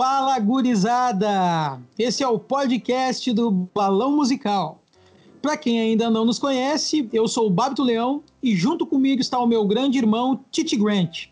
[0.00, 1.78] Fala gurizada!
[1.98, 4.80] Esse é o podcast do Balão Musical.
[5.42, 9.38] Para quem ainda não nos conhece, eu sou o Babito Leão e junto comigo está
[9.38, 11.26] o meu grande irmão Titi Grant.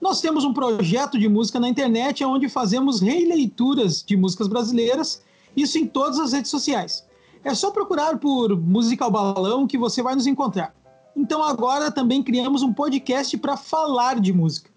[0.00, 5.22] Nós temos um projeto de música na internet onde fazemos releituras de músicas brasileiras,
[5.54, 7.04] isso em todas as redes sociais.
[7.44, 10.74] É só procurar por Musical Balão que você vai nos encontrar.
[11.14, 14.69] Então agora também criamos um podcast para falar de música.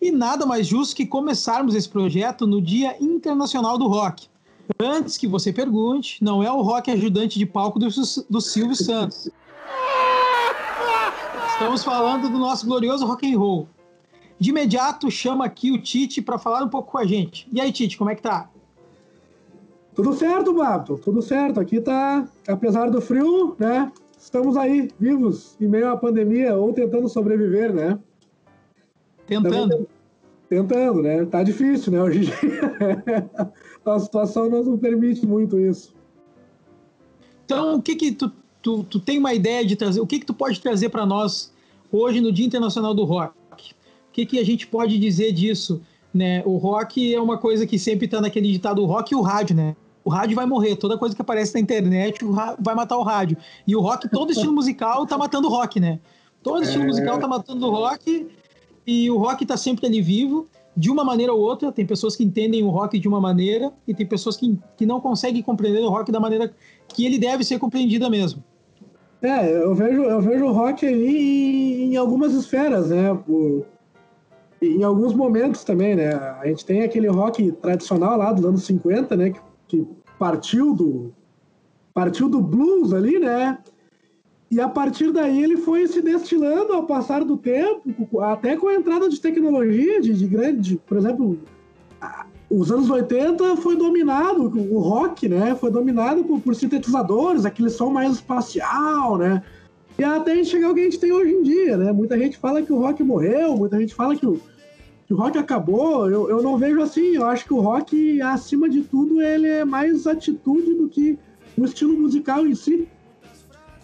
[0.00, 4.28] E nada mais justo que começarmos esse projeto no Dia Internacional do Rock.
[4.78, 7.88] Antes que você pergunte, não é o rock ajudante de palco do,
[8.28, 9.30] do Silvio Santos.
[11.52, 13.68] Estamos falando do nosso glorioso rock and roll.
[14.38, 17.48] De imediato, chama aqui o Tite para falar um pouco com a gente.
[17.52, 18.48] E aí, Tite, como é que tá?
[19.94, 21.58] Tudo certo, Bato, tudo certo.
[21.58, 23.90] Aqui tá, apesar do frio, né?
[24.16, 27.98] Estamos aí, vivos, em meio à pandemia, ou tentando sobreviver, né?
[29.26, 29.88] Tentando.
[30.48, 31.24] Tentando, né?
[31.26, 32.02] Tá difícil, né?
[32.02, 33.50] Hoje em dia.
[33.84, 35.94] a situação não permite muito isso.
[37.44, 38.32] Então, o que que tu,
[38.62, 40.00] tu, tu tem uma ideia de trazer?
[40.00, 41.52] O que que tu pode trazer para nós
[41.90, 43.32] hoje no Dia Internacional do Rock?
[43.52, 45.80] O que que a gente pode dizer disso?
[46.12, 46.42] Né?
[46.44, 49.54] O rock é uma coisa que sempre está naquele ditado, o rock e o rádio,
[49.54, 49.76] né?
[50.04, 52.18] O rádio vai morrer, toda coisa que aparece na internet
[52.58, 53.36] vai matar o rádio.
[53.66, 56.00] E o rock, todo estilo musical tá matando o rock, né?
[56.42, 56.86] Todo estilo é...
[56.86, 58.26] musical tá matando o rock
[58.88, 61.70] e o rock está sempre ali vivo, de uma maneira ou outra.
[61.70, 64.98] Tem pessoas que entendem o rock de uma maneira e tem pessoas que, que não
[64.98, 66.50] conseguem compreender o rock da maneira
[66.88, 68.42] que ele deve ser compreendida mesmo.
[69.20, 73.14] É, eu vejo, eu vejo o rock aí em, em algumas esferas, né?
[73.26, 73.66] Por,
[74.62, 76.14] em alguns momentos também, né?
[76.40, 79.30] A gente tem aquele rock tradicional lá dos anos 50, né?
[79.30, 79.86] Que, que
[80.18, 81.12] partiu do
[81.92, 83.58] partiu do blues ali, né?
[84.50, 88.74] E a partir daí ele foi se destilando ao passar do tempo, até com a
[88.74, 91.38] entrada de tecnologia, de, de grande, por exemplo,
[92.50, 95.54] os anos 80 foi dominado, o rock, né?
[95.54, 99.42] Foi dominado por, por sintetizadores, aquele som mais espacial, né?
[99.98, 101.92] E até chegar ao que a gente tem hoje em dia, né?
[101.92, 104.40] Muita gente fala que o rock morreu, muita gente fala que o,
[105.06, 106.08] que o rock acabou.
[106.08, 107.16] Eu, eu não vejo assim.
[107.16, 111.18] Eu acho que o rock, acima de tudo, ele é mais atitude do que
[111.56, 112.88] o estilo musical em si.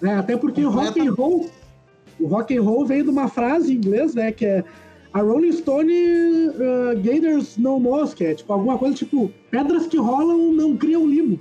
[0.00, 0.14] Né?
[0.16, 1.50] Até porque o rock and roll,
[2.20, 4.64] o rock and roll veio de uma frase em inglês, né, que é
[5.12, 9.96] a Rolling Stone uh, Gators No Moss, que é tipo alguma coisa tipo pedras que
[9.96, 11.38] rolam não criam limo.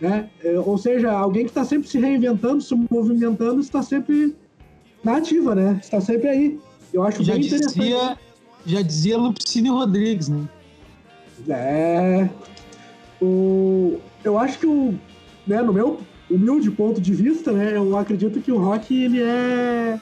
[0.00, 0.28] Né?
[0.42, 4.34] É, ou seja, alguém que está sempre se reinventando, se movimentando, está sempre
[5.04, 5.78] na ativa, né?
[5.82, 6.60] Está sempre aí.
[6.92, 8.18] Eu acho já bem dizia, interessante.
[8.66, 10.48] Já dizia Lupicínio Rodrigues, né?
[11.48, 12.30] É.
[13.20, 14.94] O, eu acho que o,
[15.46, 19.98] né, no meu humilde ponto de vista, né, eu acredito que o rock ele é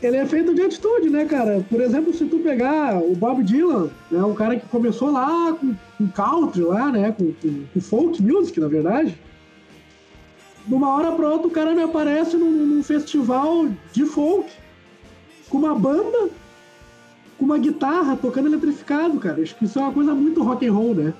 [0.00, 1.64] ele é feito de atitude, né, cara?
[1.68, 5.74] Por exemplo, se tu pegar o Bob Dylan, né, um cara que começou lá com,
[5.98, 9.18] com country lá, né, com, com, com, folk music, na verdade.
[10.66, 14.48] De uma hora para outra o cara me aparece num, num festival de folk
[15.48, 16.30] com uma banda,
[17.36, 19.42] com uma guitarra tocando eletrificado, cara.
[19.42, 21.12] Acho que isso é uma coisa muito rock and roll, né?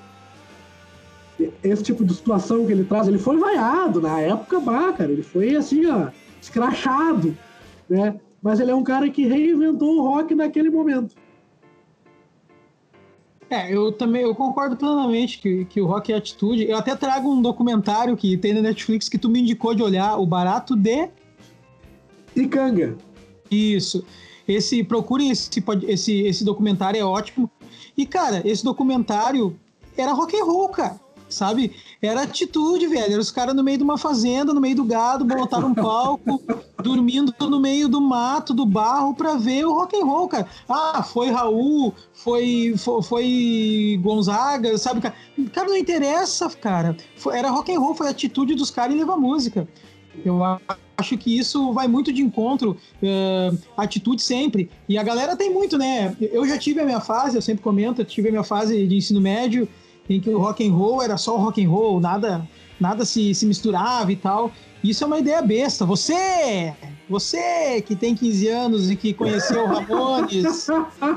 [1.63, 5.23] Esse tipo de situação que ele traz, ele foi vaiado na época, bah, cara, ele
[5.23, 6.09] foi assim, ó,
[6.41, 7.37] escrachado,
[7.89, 8.19] né?
[8.43, 11.15] Mas ele é um cara que reinventou o rock naquele momento.
[13.51, 16.69] É, eu também eu concordo plenamente que, que o rock é atitude.
[16.69, 20.19] Eu até trago um documentário que tem na Netflix que tu me indicou de olhar,
[20.19, 21.09] o Barato de
[22.37, 22.97] Icanga.
[23.51, 24.05] Isso.
[24.47, 25.51] Esse procurem esse,
[25.87, 27.51] esse esse documentário é ótimo.
[27.97, 29.59] E cara, esse documentário
[29.97, 31.75] era rock and roll, cara sabe?
[32.01, 33.13] Era atitude, velho.
[33.13, 36.43] Era os caras no meio de uma fazenda, no meio do gado, botaram um palco,
[36.83, 40.49] dormindo no meio do mato, do barro, pra ver o rock and roll, cara.
[40.69, 45.01] Ah, foi Raul, foi, foi, foi Gonzaga, sabe?
[45.01, 46.97] Cara, não interessa, cara.
[47.33, 49.69] Era rock and roll, foi a atitude dos caras em levar música.
[50.25, 50.43] Eu
[50.97, 54.69] acho que isso vai muito de encontro, uh, atitude sempre.
[54.89, 56.17] E a galera tem muito, né?
[56.21, 58.97] Eu já tive a minha fase, eu sempre comento, eu tive a minha fase de
[58.97, 59.69] ensino médio,
[60.09, 62.47] em que o rock and roll era só o rock and roll, nada,
[62.81, 64.51] nada se, se misturava e tal.
[64.83, 65.85] Isso é uma ideia besta.
[65.85, 66.73] Você,
[67.09, 70.67] você que tem 15 anos e que conheceu Ramones,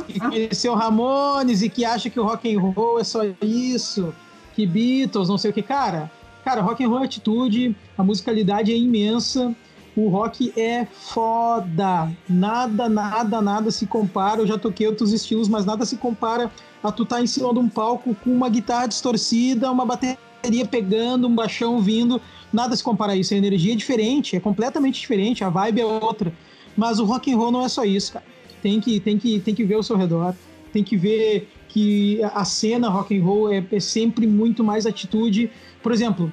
[0.08, 4.14] que conheceu Ramones e que acha que o rock and roll é só isso,
[4.56, 6.12] que Beatles, não sei o que, cara.
[6.44, 9.56] Cara, rock and roll é atitude, a musicalidade é imensa.
[9.96, 12.10] O rock é foda.
[12.28, 14.42] Nada, nada, nada se compara.
[14.42, 16.50] Eu já toquei outros estilos, mas nada se compara
[16.84, 20.66] a tu estar tá em cima de um palco com uma guitarra distorcida, uma bateria
[20.70, 22.22] pegando, um baixão vindo.
[22.52, 23.34] Nada se compara a isso.
[23.34, 26.34] A energia é diferente, é completamente diferente, a vibe é outra.
[26.76, 28.26] Mas o rock and roll não é só isso, cara.
[28.62, 30.36] Tem que, tem que, tem que ver ao seu redor.
[30.72, 35.50] Tem que ver que a cena rock and roll é, é sempre muito mais atitude.
[35.82, 36.32] Por exemplo,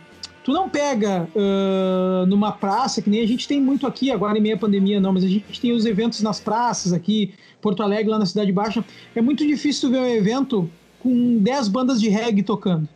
[0.48, 4.40] tu não pega uh, numa praça, que nem a gente tem muito aqui, agora em
[4.40, 8.18] meia pandemia não, mas a gente tem os eventos nas praças aqui, Porto Alegre, lá
[8.18, 8.82] na Cidade Baixa.
[9.14, 12.88] É muito difícil tu ver um evento com 10 bandas de reggae tocando.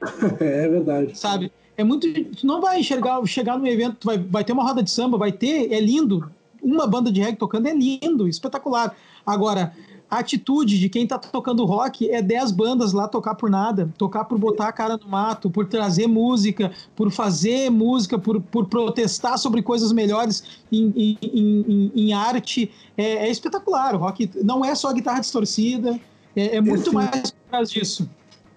[0.38, 1.18] é verdade.
[1.18, 1.50] Sabe?
[1.76, 2.06] É muito.
[2.06, 5.32] Tu não vai enxergar, chegar num evento, vai, vai ter uma roda de samba, vai
[5.32, 6.30] ter, é lindo.
[6.62, 8.94] Uma banda de reggae tocando é lindo, espetacular.
[9.26, 9.72] Agora,
[10.12, 14.26] a atitude de quem tá tocando rock é 10 bandas lá tocar por nada, tocar
[14.26, 19.38] por botar a cara no mato, por trazer música, por fazer música, por, por protestar
[19.38, 22.70] sobre coisas melhores em, em, em, em arte.
[22.94, 23.94] É, é, espetacular.
[23.94, 25.98] O rock não é só guitarra distorcida,
[26.36, 28.10] é, é muito esse, mais por causa disso.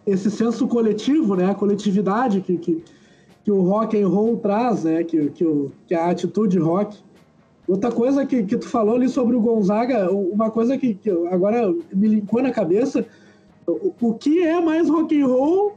[0.06, 1.50] Esse senso coletivo, né?
[1.50, 2.84] A coletividade que, que,
[3.46, 5.06] que o rock and roll traz, né?
[5.06, 6.98] Que, que, o, que a atitude rock
[7.68, 11.74] Outra coisa que, que tu falou ali sobre o Gonzaga, uma coisa que, que agora
[11.94, 13.06] me linkou na cabeça,
[13.66, 15.76] o, o, que é mais rock and roll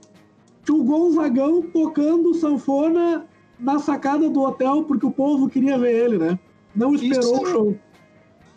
[0.64, 3.25] que o Gonzagão tocando sanfona
[3.58, 6.38] na sacada do hotel porque o povo queria ver ele, né?
[6.76, 7.79] Não esperou o show.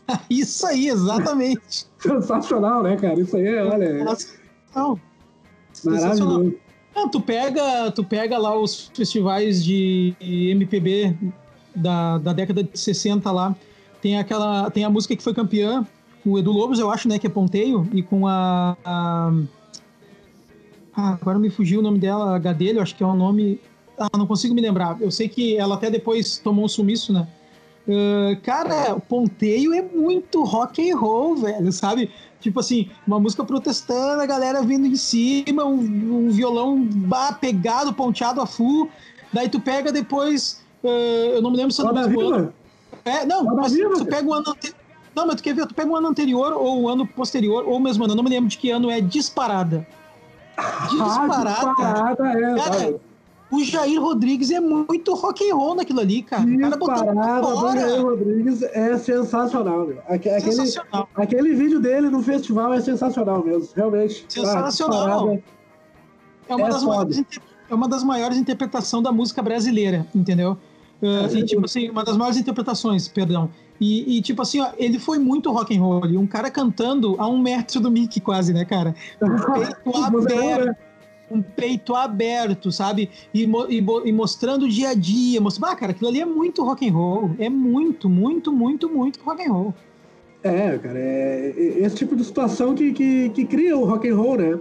[0.29, 1.87] Isso aí, exatamente.
[1.99, 3.19] Sensacional, né, cara?
[3.19, 3.85] Isso aí é, olha.
[3.85, 4.03] É...
[4.75, 4.99] Não.
[5.85, 6.55] Maravilhoso.
[6.93, 11.15] Não, tu pega, tu pega lá os festivais de MPB
[11.75, 13.55] da, da década de 60 lá.
[14.01, 14.69] Tem aquela.
[14.71, 15.85] Tem a música que foi campeã,
[16.23, 17.19] com o Edu Lobos, eu acho, né?
[17.19, 18.77] Que é Ponteio, e com a.
[18.83, 19.33] a
[20.93, 23.59] ah, agora me fugiu o nome dela, a Gadelho, acho que é o um nome.
[23.97, 24.99] Ah, não consigo me lembrar.
[24.99, 27.27] Eu sei que ela até depois tomou um sumiço, né?
[27.87, 32.11] Uh, cara, Ponteio é muito rock and roll, velho, sabe?
[32.39, 37.93] Tipo assim, uma música protestando, a galera vindo em cima, um, um violão bah, pegado,
[37.93, 38.89] ponteado a full.
[39.31, 42.53] Daí tu pega depois Uh, eu não me lembro se é no mesmo ano.
[43.05, 44.75] É, não, Roda mas tu pega o ano anterior.
[45.15, 45.67] Não, mas tu quer ver?
[45.67, 48.29] Tu pega o ano anterior ou o ano posterior, ou mesmo ano, eu não me
[48.29, 49.85] lembro de que ano é disparada.
[50.89, 51.49] Disparada.
[51.49, 52.99] Ah, disparada é, cara,
[53.51, 56.45] o Jair Rodrigues é muito rock and roll naquilo ali, cara.
[56.45, 59.99] Disparada o cara do Jair Rodrigues é sensacional, meu.
[60.07, 61.09] Aquele, sensacional.
[61.15, 64.25] aquele vídeo dele no festival é sensacional mesmo, realmente.
[64.29, 65.29] Sensacional.
[65.29, 65.37] Ah,
[66.47, 67.23] é uma, é das maiores,
[67.69, 70.57] é uma das maiores interpretações da música brasileira, entendeu?
[71.01, 73.49] Uh, e, tipo assim, uma das maiores interpretações, perdão.
[73.79, 76.05] E, e, tipo assim, ó, ele foi muito rock and roll.
[76.05, 78.93] Um cara cantando a um metro do Mickey, quase, né, cara?
[79.19, 80.75] Um peito aberto.
[81.31, 83.09] Um peito aberto, sabe?
[83.33, 85.41] E, e, e mostrando o dia a dia.
[85.41, 87.31] Mostrando, ah, cara, aquilo ali é muito rock and roll.
[87.39, 89.73] É muito, muito, muito, muito rock and roll.
[90.43, 94.15] É, cara, é, é esse tipo de situação que, que, que cria o rock and
[94.15, 94.59] roll, né?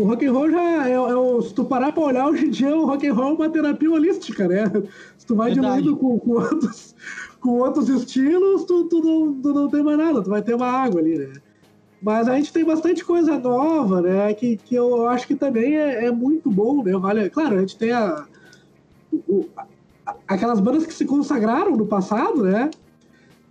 [0.00, 2.74] O rock and roll já é, é, se tu parar pra olhar hoje em dia
[2.74, 4.64] o rock and roll é uma terapia holística, né?
[5.18, 5.82] Se tu vai Verdade.
[5.82, 6.94] diluindo com, com, outros,
[7.40, 10.66] com outros estilos, tu, tu, não, tu não tem mais nada, tu vai ter uma
[10.66, 11.32] água ali, né?
[12.02, 14.32] Mas a gente tem bastante coisa nova, né?
[14.32, 16.92] Que, que eu acho que também é, é muito bom, né?
[16.96, 18.24] Vale, claro, a gente tem a,
[19.12, 19.66] o, a,
[20.26, 22.70] aquelas bandas que se consagraram no passado, né?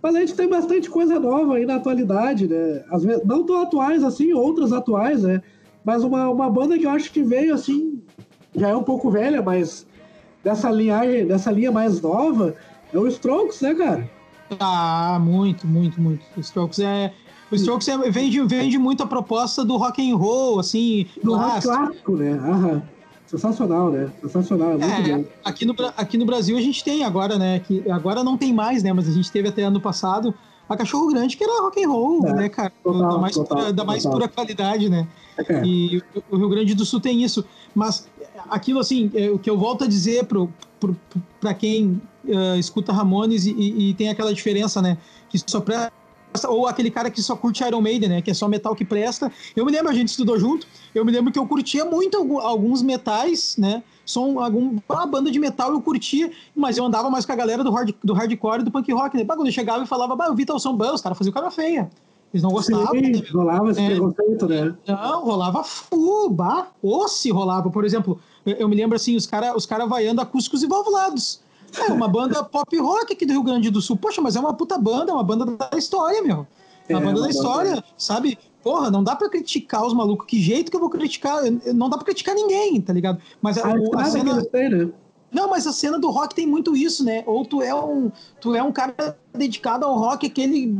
[0.02, 2.84] Mas a gente tem bastante coisa nova aí na atualidade, né?
[2.90, 5.40] Às vezes, não tão atuais assim, outras atuais, né?
[5.84, 8.02] Mas uma, uma banda que eu acho que veio assim,
[8.54, 9.86] já é um pouco velha, mas
[10.44, 12.54] dessa linhagem, dessa linha mais nova,
[12.92, 14.10] é o Strokes, né, cara?
[14.58, 16.24] Ah, muito, muito, muito.
[16.36, 17.12] O Strokes é.
[17.50, 21.06] O Strokes é, vende, vende muito a proposta do rock and roll, assim.
[21.22, 21.74] Do clássico.
[21.74, 22.32] clássico, né?
[22.32, 22.82] Aham.
[23.26, 24.10] Sensacional, né?
[24.20, 25.24] Sensacional, é muito é, bom.
[25.44, 27.60] Aqui no, aqui no Brasil a gente tem agora, né?
[27.60, 28.92] Que agora não tem mais, né?
[28.92, 30.34] Mas a gente teve até ano passado
[30.74, 32.72] a Cachorro Grande, que era rock and roll, é, né, cara?
[32.82, 35.06] Total, da mais, total, pura, da mais pura qualidade, né?
[35.48, 35.62] É.
[35.64, 37.44] E o Rio Grande do Sul tem isso.
[37.74, 38.06] Mas
[38.48, 40.26] aquilo, assim, é, o que eu volto a dizer
[41.40, 44.96] para quem uh, escuta Ramones e, e, e, tem aquela diferença, né?
[45.28, 45.92] Que só presta
[46.48, 48.22] ou aquele cara que só curte Iron Maiden, né?
[48.22, 49.30] Que é só metal que presta.
[49.54, 52.82] Eu me lembro, a gente estudou junto, eu me lembro que eu curtia muito alguns
[52.82, 53.82] metais, né?
[54.04, 57.62] Som, algum, uma banda de metal eu curtia, mas eu andava mais com a galera
[57.62, 59.24] do, hard, do hardcore e do punk rock, né?
[59.24, 61.50] Quando eu chegava e falava, bah, eu vi tal som, bom, os caras faziam cara
[61.50, 61.90] feia.
[62.32, 62.86] Eles não gostavam.
[62.90, 63.22] Sim, né?
[63.32, 64.74] rolava esse é, preconceito, né?
[64.86, 66.68] Não, rolava fuba.
[66.80, 70.20] Ou se rolava, por exemplo, eu, eu me lembro assim, os caras os cara vaiando
[70.20, 71.40] acústicos e valvulados.
[71.78, 73.96] É uma banda pop rock aqui do Rio Grande do Sul.
[73.96, 76.46] Poxa, mas é uma puta banda, é uma banda da história, meu.
[76.88, 77.84] É uma é, banda da história, banda.
[77.96, 78.38] sabe?
[78.62, 80.26] Porra, não dá pra criticar os malucos.
[80.26, 81.42] Que jeito que eu vou criticar?
[81.74, 83.20] Não dá pra criticar ninguém, tá ligado?
[83.40, 84.34] Mas a, a, a cena...
[84.34, 84.90] Né?
[85.32, 87.22] Não, mas a cena do rock tem muito isso, né?
[87.24, 88.10] Ou tu é um,
[88.40, 90.74] tu é um cara dedicado ao rock, aquele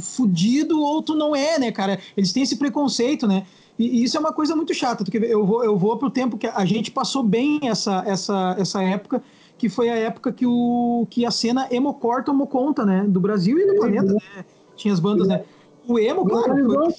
[0.00, 1.98] fudido, ou tu não é, né, cara?
[2.14, 3.46] Eles têm esse preconceito, né?
[3.78, 6.46] E, e isso é uma coisa muito chata, eu vou, eu vou pro tempo que
[6.46, 9.22] a gente passou bem essa, essa, essa época
[9.58, 13.04] que foi a época que, o, que a cena emo-core tomou conta, né?
[13.08, 14.44] Do Brasil e do planeta, né?
[14.76, 15.44] Tinha as bandas, né?
[15.86, 16.54] O emo, claro.
[16.66, 16.94] Foi...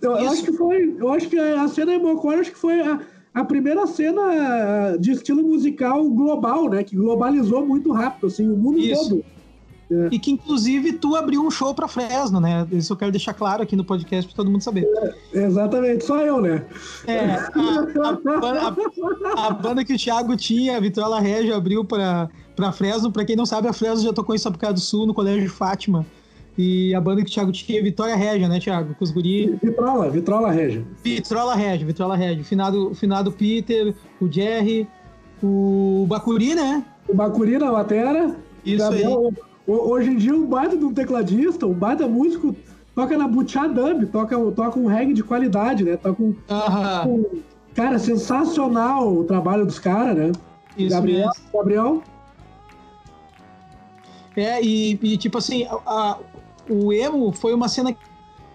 [0.00, 0.96] Eu, eu acho que foi.
[0.98, 3.00] Eu acho que a cena Emocore acho que foi a,
[3.34, 6.84] a primeira cena de estilo musical global, né?
[6.84, 9.10] Que globalizou muito rápido, assim, o mundo Isso.
[9.10, 9.24] todo.
[9.92, 10.08] É.
[10.12, 12.66] E que, inclusive, tu abriu um show pra Fresno, né?
[12.72, 14.86] Isso eu quero deixar claro aqui no podcast pra todo mundo saber.
[15.34, 16.64] É, exatamente, só eu, né?
[17.06, 17.50] É, a,
[18.06, 23.12] a, a, a, banda que o Thiago tinha, a Vitrola Regia, abriu pra, pra Fresno.
[23.12, 25.48] Pra quem não sabe, a Fresno já tocou em Sapucaia do Sul, no Colégio de
[25.48, 26.06] Fátima.
[26.56, 28.94] E a banda que o Thiago tinha é Vitória Regia, né, Thiago?
[28.94, 29.58] Com os guri.
[29.62, 30.84] Vitrola, Vitrola Regia.
[31.02, 32.42] Vitrola Regia, Vitrola Regia.
[32.42, 34.86] O finado, o finado Peter, o Jerry,
[35.42, 36.84] o Bacuri, né?
[37.08, 38.36] O Bacuri na batera.
[38.64, 39.51] Isso Gabriel, aí.
[39.66, 42.54] Hoje em dia, um baita de um tecladista, um baita músico,
[42.94, 45.96] toca na Butchá Dub, toca, toca um reggae de qualidade, né?
[45.96, 47.08] Toca um, uh -huh.
[47.08, 47.42] um
[47.74, 50.32] Cara, sensacional o trabalho dos caras, né?
[50.76, 51.44] Isso Gabriel, mesmo.
[51.52, 52.02] Gabriel.
[54.36, 56.18] É, e, e tipo assim, a, a,
[56.68, 57.94] o emo foi uma cena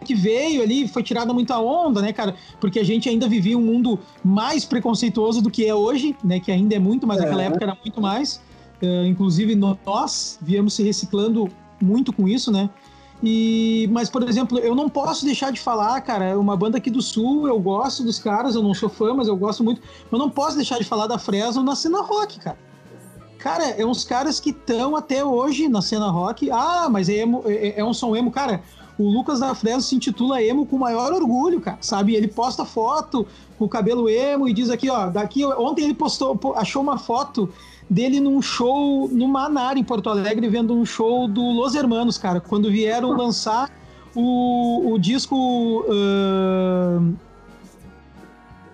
[0.04, 2.36] que veio ali, foi tirada muita onda, né, cara?
[2.60, 6.40] Porque a gente ainda vivia um mundo mais preconceituoso do que é hoje, né?
[6.40, 7.22] Que ainda é muito, mas é.
[7.22, 8.42] naquela época era muito mais.
[8.82, 11.50] Uh, inclusive nós viemos se reciclando
[11.82, 12.70] muito com isso, né?
[13.24, 16.90] E, mas, por exemplo, eu não posso deixar de falar, cara, é uma banda aqui
[16.90, 19.82] do Sul, eu gosto dos caras, eu não sou fã, mas eu gosto muito.
[20.12, 22.58] Eu não posso deixar de falar da Fresno na cena rock, cara.
[23.40, 26.50] Cara, é uns caras que estão até hoje na cena rock.
[26.52, 28.32] Ah, mas é, emo, é, é, um som emo.
[28.32, 28.62] Cara,
[28.98, 32.16] o Lucas da Fresno se intitula emo com maior orgulho, cara, sabe?
[32.16, 33.26] Ele posta foto
[33.58, 35.46] com o cabelo emo e diz aqui, ó, daqui...
[35.46, 37.50] Ontem ele postou, achou uma foto
[37.90, 42.40] dele num show no Manar, em Porto Alegre, vendo um show do Los Hermanos, cara,
[42.40, 43.70] quando vieram lançar
[44.16, 45.86] o, o disco.
[45.88, 47.14] Uh...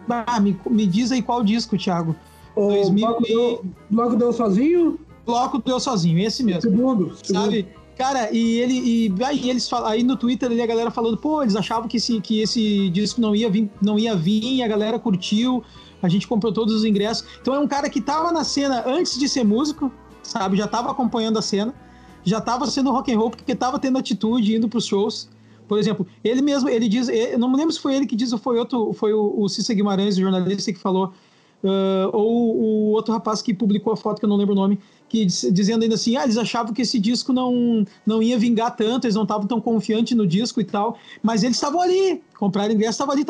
[0.10, 2.16] Ah, me, me diz aí qual disco, Thiago.
[2.56, 5.00] O 2000 bloco, deu, bloco deu sozinho?
[5.26, 6.62] Bloco deu sozinho, esse mesmo.
[6.62, 7.58] Segundo, sabe?
[7.58, 7.84] Segundo.
[7.98, 11.56] Cara, e ele e aí eles aí no Twitter ali a galera falando, pô, eles
[11.56, 15.64] achavam que esse, que esse disco não ia vir, não ia vir, a galera curtiu
[16.04, 17.26] a gente comprou todos os ingressos.
[17.42, 19.92] Então é um cara que estava na cena antes de ser músico,
[20.22, 20.58] sabe?
[20.58, 21.74] Já estava acompanhando a cena,
[22.24, 25.30] já estava sendo rock and roll porque estava tendo atitude, indo para os shows.
[25.66, 28.34] Por exemplo, ele mesmo, ele diz, eu não me lembro se foi ele que diz
[28.34, 31.14] ou foi outro, foi o, o Cícero Guimarães, o jornalista que falou,
[31.64, 34.78] uh, ou o outro rapaz que publicou a foto que eu não lembro o nome,
[35.14, 39.06] que dizendo ainda assim, ah, eles achavam que esse disco não, não ia vingar tanto,
[39.06, 42.94] eles não estavam tão confiantes no disco e tal, mas eles estavam ali, compraram ingresso,
[42.94, 43.22] estavam ali,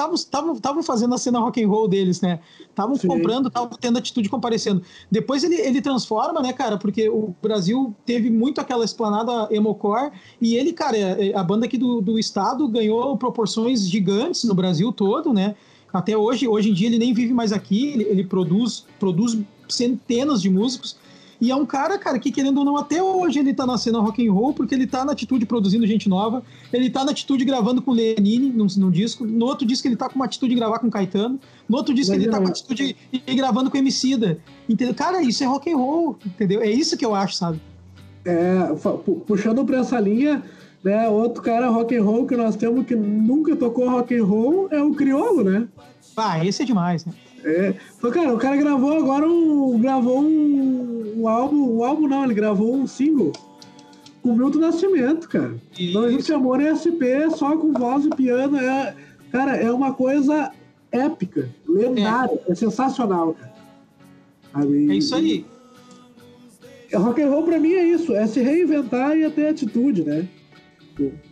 [0.56, 2.40] estavam fazendo a cena rock and roll deles, né?
[2.62, 4.82] Estavam comprando, estavam tendo atitude comparecendo.
[5.12, 10.10] Depois ele, ele transforma, né, cara, porque o Brasil teve muito aquela esplanada emocore
[10.40, 14.90] e ele, cara, é, a banda aqui do, do estado ganhou proporções gigantes no Brasil
[14.94, 15.54] todo, né?
[15.92, 19.38] Até hoje, hoje em dia ele nem vive mais aqui, ele, ele produz, produz
[19.68, 21.03] centenas de músicos
[21.44, 24.00] e é um cara, cara, que querendo ou não, até hoje ele tá na cena
[24.00, 27.44] rock and roll, porque ele tá na atitude produzindo gente nova, ele tá na atitude
[27.44, 30.56] gravando com Lenine num, num disco, no outro disco ele tá com uma atitude de
[30.56, 34.40] gravar com Caetano, no outro disco ele tá com uma atitude de gravando com Emicida.
[34.70, 34.96] Entendeu?
[34.96, 36.62] Cara, isso é rock and roll, entendeu?
[36.62, 37.60] É isso que eu acho, sabe?
[38.24, 38.74] É,
[39.28, 40.42] puxando pra essa linha,
[40.82, 44.70] né, outro cara rock and roll que nós temos que nunca tocou rock and roll
[44.72, 45.68] é o Criolo, né?
[46.16, 47.12] Ah, esse é demais, né?
[47.44, 47.76] É.
[47.98, 49.80] Então, cara, o cara gravou agora um.
[49.80, 51.78] Gravou um, um álbum.
[51.78, 53.32] Um álbum não, ele gravou um single
[54.24, 55.56] com o Milton Nascimento, cara.
[55.78, 55.94] Isso.
[55.94, 58.58] Não existe amor em SP, só com voz e piano.
[58.58, 58.96] É,
[59.32, 60.52] cara, é uma coisa
[60.92, 63.54] épica, lendária, é, é sensacional, cara.
[64.54, 65.46] Aí, é isso aí.
[66.94, 70.28] Rock and roll pra mim é isso, é se reinventar e ter atitude, né?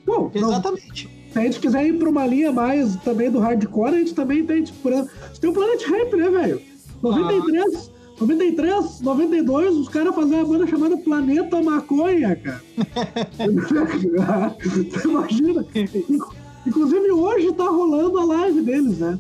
[0.05, 1.05] Bom, Exatamente.
[1.05, 4.13] Não, se a gente quiser ir pra uma linha mais também do hardcore, a gente
[4.13, 4.89] também tem, tipo,
[5.39, 6.61] tem o Planet Ramp, né, velho?
[7.01, 8.01] 93, ah.
[8.21, 12.61] 93, 92, os caras faziam uma banda chamada Planeta Maconha, cara.
[15.03, 15.65] Imagina.
[16.67, 19.17] Inclusive hoje tá rolando a live deles, né?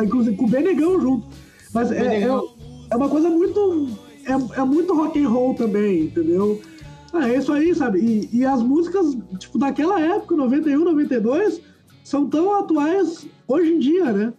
[0.00, 1.26] Inclusive com o Benegão junto.
[1.72, 3.88] Mas é, é, é, uma coisa muito.
[4.26, 6.60] É, é muito rock and roll também, entendeu?
[7.12, 7.98] Ah, é isso aí, sabe?
[8.00, 11.60] E, e as músicas, tipo, daquela época, 91, 92,
[12.02, 14.32] são tão atuais hoje em dia, né?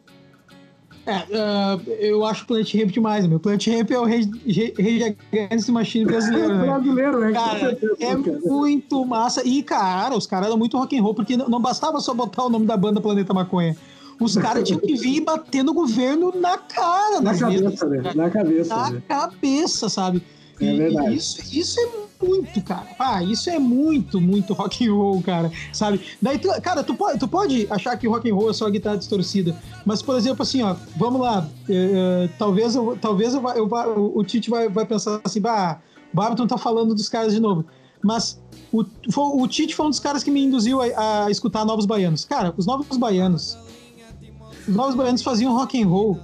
[1.06, 3.38] É, uh, eu acho o Plant Ramp demais, meu.
[3.38, 6.64] Plant Ramp é o Rage Against Machine brasileiro, né?
[6.64, 7.34] brasileiro, né?
[7.34, 9.46] Cara, é muito massa.
[9.46, 12.50] E, cara, os caras eram muito rock and roll, porque não bastava só botar o
[12.50, 13.76] nome da banda Planeta Maconha.
[14.20, 18.14] Os caras tinham que vir batendo o governo na cara, na cabeça, né?
[18.16, 18.76] Na cabeça.
[18.76, 19.04] Na né?
[19.06, 20.24] cabeça, sabe?
[20.62, 21.16] É e, verdade.
[21.16, 21.88] Isso, isso é
[22.24, 22.88] muito, cara.
[22.98, 25.52] Ah, isso é muito, muito rock and roll, cara.
[25.72, 26.02] Sabe?
[26.22, 28.98] Daí, tu, cara, tu pode, tu pode achar que rock and roll é só guitarra
[28.98, 31.48] distorcida, mas por exemplo, assim, ó, vamos lá.
[31.70, 35.80] É, é, talvez eu, talvez eu, eu, eu, o Tite vai, vai pensar assim, bah,
[36.14, 37.66] o Babiton tá falando dos caras de novo.
[38.02, 38.84] Mas o,
[39.16, 42.26] o Tite foi um dos caras que me induziu a, a escutar Novos Baianos.
[42.26, 43.58] Cara, os Novos Baianos
[44.68, 46.20] os Novos Baianos faziam rock and roll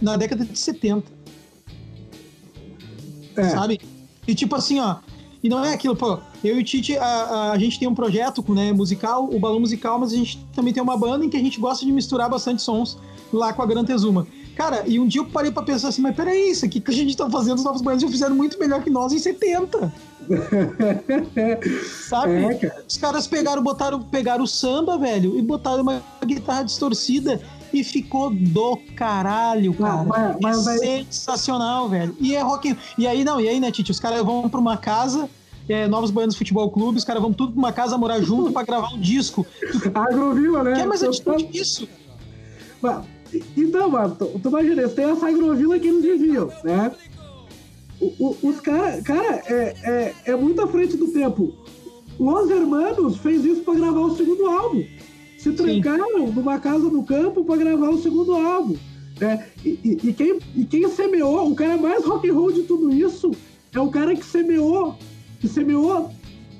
[0.00, 1.10] na década de 70.
[3.36, 3.48] É.
[3.50, 3.80] Sabe?
[4.26, 4.96] E tipo assim, ó.
[5.42, 6.18] E não é aquilo, pô.
[6.44, 9.98] Eu e o Tite, a, a, gente tem um projeto né, musical, o Balão Musical,
[9.98, 12.60] mas a gente também tem uma banda em que a gente gosta de misturar bastante
[12.60, 12.98] sons
[13.32, 14.26] lá com a Gran Tezuma.
[14.54, 16.94] Cara, e um dia eu parei pra pensar assim, mas peraí, isso aqui que a
[16.94, 19.90] gente tá fazendo, os novos baianos já fizeram muito melhor que nós em 70.
[22.06, 22.32] Sabe?
[22.44, 22.84] É, cara.
[22.86, 27.40] Os caras pegaram, botaram, pegaram o samba, velho, e botaram uma guitarra distorcida
[27.72, 29.96] e ficou do caralho, cara.
[29.96, 30.06] Não,
[30.40, 32.16] mas, mas é sensacional, velho.
[32.20, 32.76] E é rock.
[32.98, 33.90] E aí, não, e aí, né, Titi?
[33.90, 35.28] Os caras vão pra uma casa.
[35.68, 38.64] É, Novos Baianos Futebol Clube, os caras vão tudo pra uma casa morar junto pra
[38.64, 39.46] gravar um disco.
[39.94, 40.74] Agrovila, né?
[40.74, 41.88] Quer mais atitude que isso?
[42.82, 43.04] Mas,
[43.56, 46.90] então, mano, tu, tu imagina, tem essa agrovila que eles viviam, né?
[48.00, 51.54] O, o, os caras, cara, é, é, é muito à frente do tempo.
[52.18, 54.84] Los Hermanos fez isso pra gravar o segundo álbum
[55.40, 56.32] se trancaram Sim.
[56.32, 58.76] numa casa no campo para gravar o segundo álbum.
[59.18, 59.46] Né?
[59.64, 62.94] E, e, e, quem, e quem semeou, o cara mais rock and roll de tudo
[62.94, 63.30] isso,
[63.74, 64.96] é o cara que semeou,
[65.40, 66.10] que semeou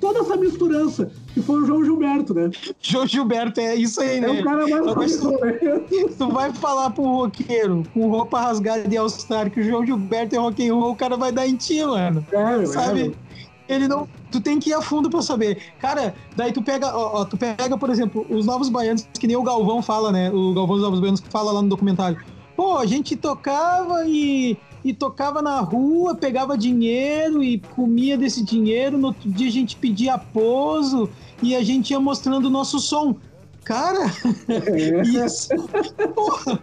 [0.00, 2.50] toda essa misturança, que foi o João Gilberto, né?
[2.80, 4.28] João Gilberto, é isso aí, né?
[4.28, 6.08] É o cara mais rock and roll, né?
[6.16, 10.38] Tu vai falar pro roqueiro com roupa rasgada de All-Star que o João Gilberto é
[10.38, 12.26] rock and roll, o cara vai dar em ti, mano.
[12.32, 13.14] É, sabe?
[13.68, 14.08] É, ele não.
[14.30, 15.58] Tu tem que ir a fundo para saber.
[15.78, 19.36] Cara, daí tu pega, ó, ó, tu pega, por exemplo, os novos baianos, que nem
[19.36, 20.30] o Galvão fala, né?
[20.30, 22.18] O Galvão dos Novos Baianos que fala lá no documentário.
[22.56, 28.98] Pô, a gente tocava e, e tocava na rua, pegava dinheiro e comia desse dinheiro.
[28.98, 31.08] No outro dia a gente pedia pouso
[31.42, 33.16] e a gente ia mostrando o nosso som.
[33.64, 34.12] Cara,
[34.48, 35.02] é.
[35.24, 35.48] isso.
[36.14, 36.62] Porra,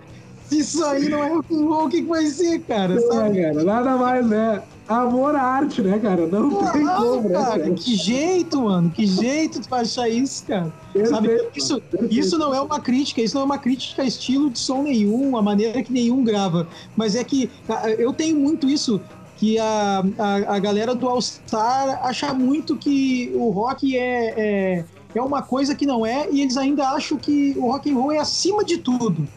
[0.51, 2.95] isso aí não é o que vai ser, cara?
[2.95, 3.41] Não, sabe?
[3.41, 4.63] cara, nada mais, né?
[4.87, 6.25] Amor à arte, né, cara?
[6.27, 7.71] Não tem como, né, cara?
[7.71, 8.89] Que jeito, mano.
[8.89, 10.71] Que jeito tu achar isso, cara.
[10.93, 11.47] Perfeito, Sabe?
[11.55, 14.83] Isso, isso não é uma crítica, isso não é uma crítica a estilo de som
[14.83, 16.67] nenhum, a maneira que nenhum grava.
[16.95, 17.49] Mas é que
[17.97, 19.01] eu tenho muito isso,
[19.37, 24.85] que a, a, a galera do All Star acha muito que o rock é, é,
[25.13, 28.11] é uma coisa que não é, e eles ainda acham que o rock and roll
[28.11, 29.27] é acima de tudo.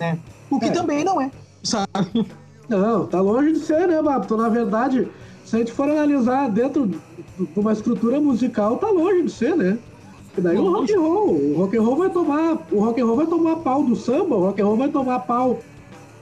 [0.00, 0.18] Né?
[0.50, 0.70] O que é.
[0.70, 1.30] também não é,
[1.62, 2.26] sabe?
[2.68, 4.36] Não, tá longe de ser, né, Babto?
[4.36, 5.08] Na verdade,
[5.44, 6.98] se a gente for analisar dentro de
[7.56, 9.78] uma estrutura musical, tá longe de ser, né?
[10.36, 13.06] E daí o rock and roll, o rock and roll vai tomar, o rock and
[13.06, 15.58] roll vai tomar pau do samba, o rock and roll vai tomar pau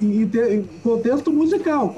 [0.00, 1.92] em, em contexto musical,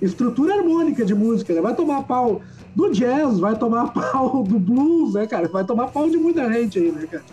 [0.00, 1.60] estrutura harmônica de música, né?
[1.60, 2.42] vai tomar pau
[2.74, 5.48] do jazz, vai tomar pau do blues, né, cara?
[5.48, 7.24] Vai tomar pau de muita gente aí, né, cara?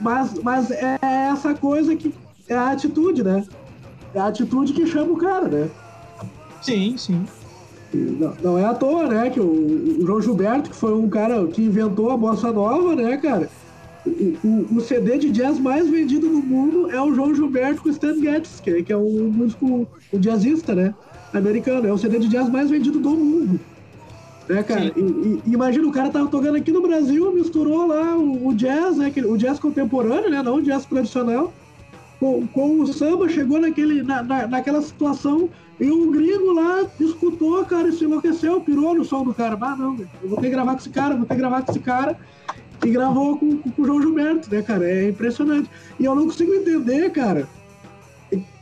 [0.00, 2.14] Mas, mas é essa coisa que
[2.48, 3.44] é a atitude, né?
[4.14, 5.68] É a atitude que chama o cara, né?
[6.60, 7.24] Sim, sim.
[7.92, 11.46] Não, não, é à toa, né, que o, o, João Gilberto, que foi um cara
[11.48, 13.50] que inventou a bossa nova, né, cara?
[14.06, 14.10] O,
[14.42, 18.18] o, o, CD de jazz mais vendido no mundo é o João Gilberto com Stan
[18.18, 20.94] Getz, que, que é um músico, um jazzista, né?
[21.32, 21.86] Americano.
[21.86, 23.60] É o CD de jazz mais vendido do mundo.
[24.48, 24.86] Né, cara?
[24.96, 28.96] E, e, imagina, o cara tava tocando aqui no Brasil, misturou lá o, o jazz,
[28.96, 29.12] né?
[29.24, 30.42] O jazz contemporâneo, né?
[30.42, 31.52] Não o jazz tradicional
[32.52, 37.88] com, o samba, chegou naquele, na, na, naquela situação e o gringo lá escutou, cara,
[37.88, 39.58] e se enlouqueceu, pirou no som do cara.
[39.60, 41.72] Ah, não, eu vou ter que gravar com esse cara, vou ter que gravar com
[41.72, 42.16] esse cara.
[42.84, 44.88] E gravou com, com, com o João Gilberto, né, cara?
[44.88, 45.68] É impressionante.
[45.98, 47.48] E eu não consigo entender, cara.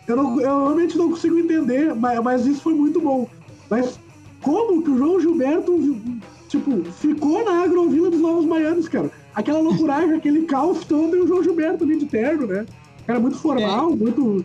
[0.07, 3.29] Eu, não, eu realmente não consigo entender, mas, mas isso foi muito bom.
[3.69, 3.99] Mas
[4.43, 6.01] como que o João Gilberto,
[6.49, 9.11] tipo, ficou na agrovila dos Novos Baianos, cara?
[9.35, 12.67] Aquela loucuragem, aquele caos todo e o João Gilberto ali de terno, né?
[13.07, 13.97] Cara muito formal, é.
[13.97, 14.45] muito.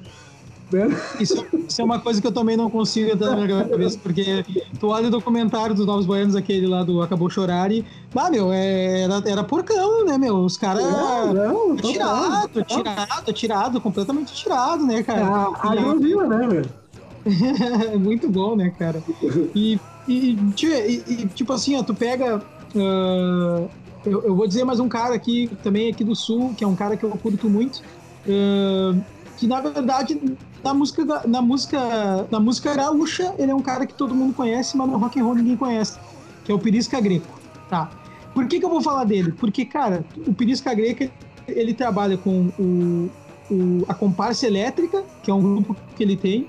[0.71, 0.87] Né?
[1.19, 4.43] Isso, isso, é uma coisa que eu também não consigo entrar na minha cabeça, porque
[4.79, 7.85] tu olha o documentário dos Novos Baianos, aquele lá do Acabou Chorar, e.
[8.15, 10.37] Ah, meu, é, era, era porcão, né, meu?
[10.37, 10.83] Os caras.
[10.83, 15.21] É, tirado, tirado, tirado, completamente tirado, né, cara?
[15.21, 16.85] É, a Grovila, né, velho?
[17.99, 19.03] muito bom, né, cara?
[19.53, 22.41] E, e, e, e tipo assim, ó, tu pega.
[22.75, 23.69] Uh,
[24.05, 26.75] eu, eu, vou dizer mais um cara aqui, também aqui do Sul, que é um
[26.75, 27.81] cara que eu curto muito,
[28.27, 28.99] Uh,
[29.37, 30.19] que na verdade
[30.63, 34.75] na música na música na música gaúcha ele é um cara que todo mundo conhece
[34.75, 35.99] mas no rock and roll ninguém conhece
[36.43, 37.27] que é o Pirisca Greco
[37.69, 37.91] tá
[38.33, 41.11] por que, que eu vou falar dele porque cara o Pirisca Greco
[41.47, 43.09] ele trabalha com o,
[43.51, 46.47] o, a comparsa elétrica que é um grupo que ele tem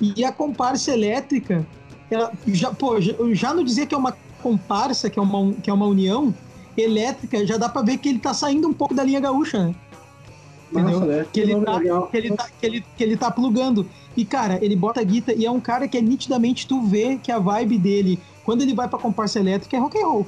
[0.00, 1.66] e a comparsa elétrica
[2.10, 5.70] ela já pô já, já não dizer que é uma comparsa que é uma que
[5.70, 6.34] é uma união
[6.76, 9.74] elétrica já dá para ver que ele tá saindo um pouco da linha gaúcha né?
[10.70, 11.00] Entendeu?
[11.00, 11.26] Né?
[11.32, 13.88] que, ele tá, que, ele tá, que, ele, que ele tá plugando.
[14.16, 17.18] E, cara, ele bota a guitarra e é um cara que é nitidamente tu vê
[17.22, 20.26] que a vibe dele, quando ele vai pra comparsa elétrica, é rock and roll.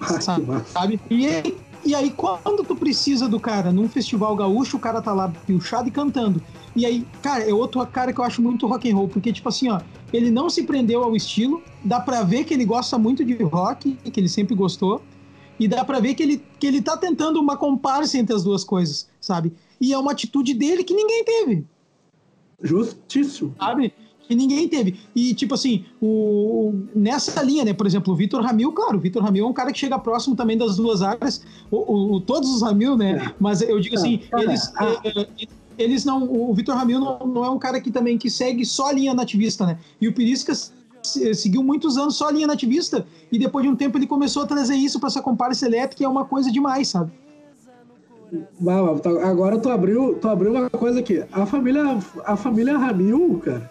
[0.00, 0.46] Ai, sabe?
[0.66, 1.00] sabe?
[1.10, 5.12] E, ele, E aí, quando tu precisa do cara num festival gaúcho, o cara tá
[5.12, 6.42] lá pilchado e cantando.
[6.74, 9.48] E aí, cara, é outro cara que eu acho muito rock and roll, porque, tipo
[9.48, 9.80] assim, ó,
[10.12, 13.96] ele não se prendeu ao estilo, dá pra ver que ele gosta muito de rock,
[14.12, 15.02] que ele sempre gostou,
[15.58, 18.64] e dá pra ver que ele, que ele tá tentando uma comparsa entre as duas
[18.64, 19.52] coisas, sabe?
[19.80, 21.64] E é uma atitude dele que ninguém teve.
[22.62, 23.54] Justíssimo.
[23.58, 23.92] Sabe?
[24.28, 25.00] que ninguém teve.
[25.16, 27.72] E, tipo assim, o, nessa linha, né?
[27.72, 30.36] Por exemplo, o Vitor Ramil, claro, o Vitor Ramil é um cara que chega próximo
[30.36, 33.12] também das duas áreas, o, o todos os Ramil, né?
[33.12, 33.34] É.
[33.40, 34.42] Mas eu digo assim, é.
[34.42, 34.70] eles.
[34.78, 36.24] É, eles não.
[36.24, 39.14] O Vitor Ramil não, não é um cara que também que segue só a linha
[39.14, 39.78] nativista, né?
[40.00, 40.72] E o Piriscas
[41.34, 44.46] seguiu muitos anos só a linha nativista e depois de um tempo ele começou a
[44.46, 47.10] trazer isso para essa comparsa elétrica, que é uma coisa demais, sabe?
[49.24, 51.24] Agora tu abriu, tu abriu uma coisa aqui.
[51.32, 53.70] A família, a família Ramil, cara,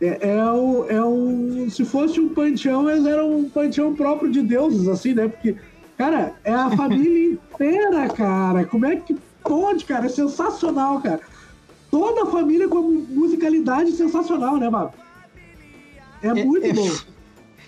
[0.00, 1.68] é, é, o, é um.
[1.70, 5.28] Se fosse um panteão, eles eram um panteão próprio de deuses, assim, né?
[5.28, 5.54] Porque,
[5.96, 8.64] cara, é a família inteira, cara.
[8.64, 10.06] Como é que pode, cara?
[10.06, 11.20] É sensacional, cara.
[11.90, 14.90] Toda a família com musicalidade sensacional, né, mano?
[16.22, 16.88] É, é muito é, bom.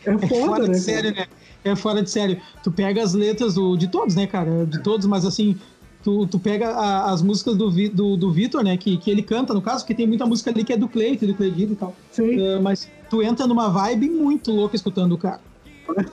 [0.05, 0.73] É, é foda, fora né?
[0.75, 1.27] De sério, né?
[1.65, 2.41] É fora de sério.
[2.63, 4.67] Tu pega as letras do, de todos, né, cara?
[4.67, 5.57] De todos, mas assim,
[6.03, 8.77] tu, tu pega a, as músicas do, do, do Vitor, né?
[8.77, 11.27] Que, que ele canta, no caso, que tem muita música ali que é do Cleiton,
[11.27, 11.95] do Cleidido e tal.
[12.13, 12.39] Sim.
[12.39, 15.41] Uh, mas tu entra numa vibe muito louca escutando o cara.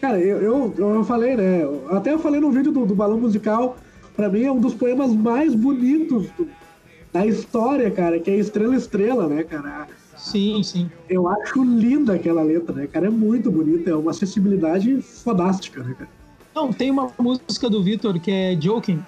[0.00, 1.60] Cara, eu, eu, eu falei, né?
[1.90, 3.76] Até eu falei no vídeo do, do Balão Musical,
[4.16, 6.48] pra mim é um dos poemas mais bonitos do,
[7.12, 9.88] da história, cara, que é Estrela Estrela, né, cara?
[10.20, 10.90] Sim, sim.
[11.08, 13.06] Eu acho linda aquela letra, né, cara?
[13.06, 16.10] É muito bonita, é uma acessibilidade fodástica, né, cara?
[16.54, 19.00] Não, tem uma música do Vitor que é Joking,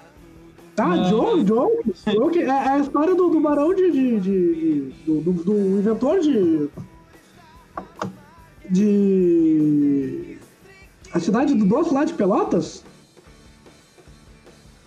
[0.77, 1.69] ah, uh, Joe, Joe,
[2.07, 3.91] Joe é, é, a história do, do barão de.
[3.91, 6.69] de, de do, do, do, inventor de.
[8.69, 10.37] De.
[11.13, 12.83] A cidade do doce lá de Pelotas?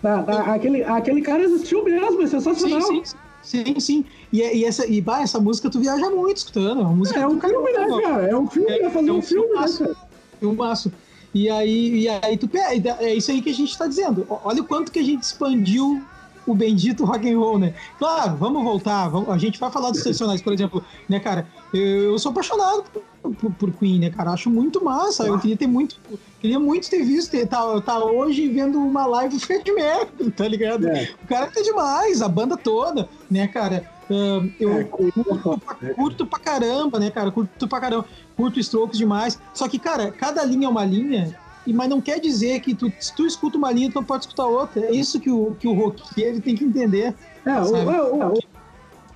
[0.03, 2.83] Ah, ah, aquele, aquele cara existiu mesmo, é sensacional.
[2.83, 3.03] Sim,
[3.43, 3.81] sim, sim.
[3.81, 4.05] sim.
[4.33, 6.81] E, e, essa, e bah, essa música tu viaja muito escutando.
[6.81, 8.27] É, uma música é um filme, né, cara?
[8.29, 9.97] É um filme, é, é fazer é um, um filme, né, cara?
[10.41, 10.93] Filmaço.
[11.35, 14.27] E aí, e aí tu é isso aí que a gente está dizendo.
[14.29, 16.03] Olha o quanto que a gente expandiu
[16.47, 17.75] o bendito rock and roll, né?
[17.99, 19.09] Claro, vamos voltar.
[19.09, 21.47] Vamos, a gente vai falar dos tradicionais, por exemplo, né, cara?
[21.75, 22.85] Eu, eu sou apaixonado
[23.23, 24.31] por, por, por, Queen, né, cara?
[24.31, 25.27] Acho muito massa.
[25.27, 25.97] Eu queria ter muito,
[26.41, 30.47] queria muito ter visto, ter, tá, tá hoje vendo uma live do Fred Mercury, tá
[30.47, 30.89] ligado?
[30.89, 31.11] É.
[31.23, 33.96] O cara tá demais, a banda toda, né, cara?
[34.09, 37.31] Uh, eu é, curto, pra, curto pra caramba, né, cara?
[37.31, 38.07] Curto pra caramba.
[38.37, 39.39] Curto Strokes demais.
[39.53, 43.15] Só que, cara, cada linha é uma linha, mas não quer dizer que tu, se
[43.15, 44.85] tu escuta uma linha, tu não pode escutar outra.
[44.85, 47.15] É isso que o, que o roqueiro tem que entender.
[47.45, 48.39] É, o, o, o,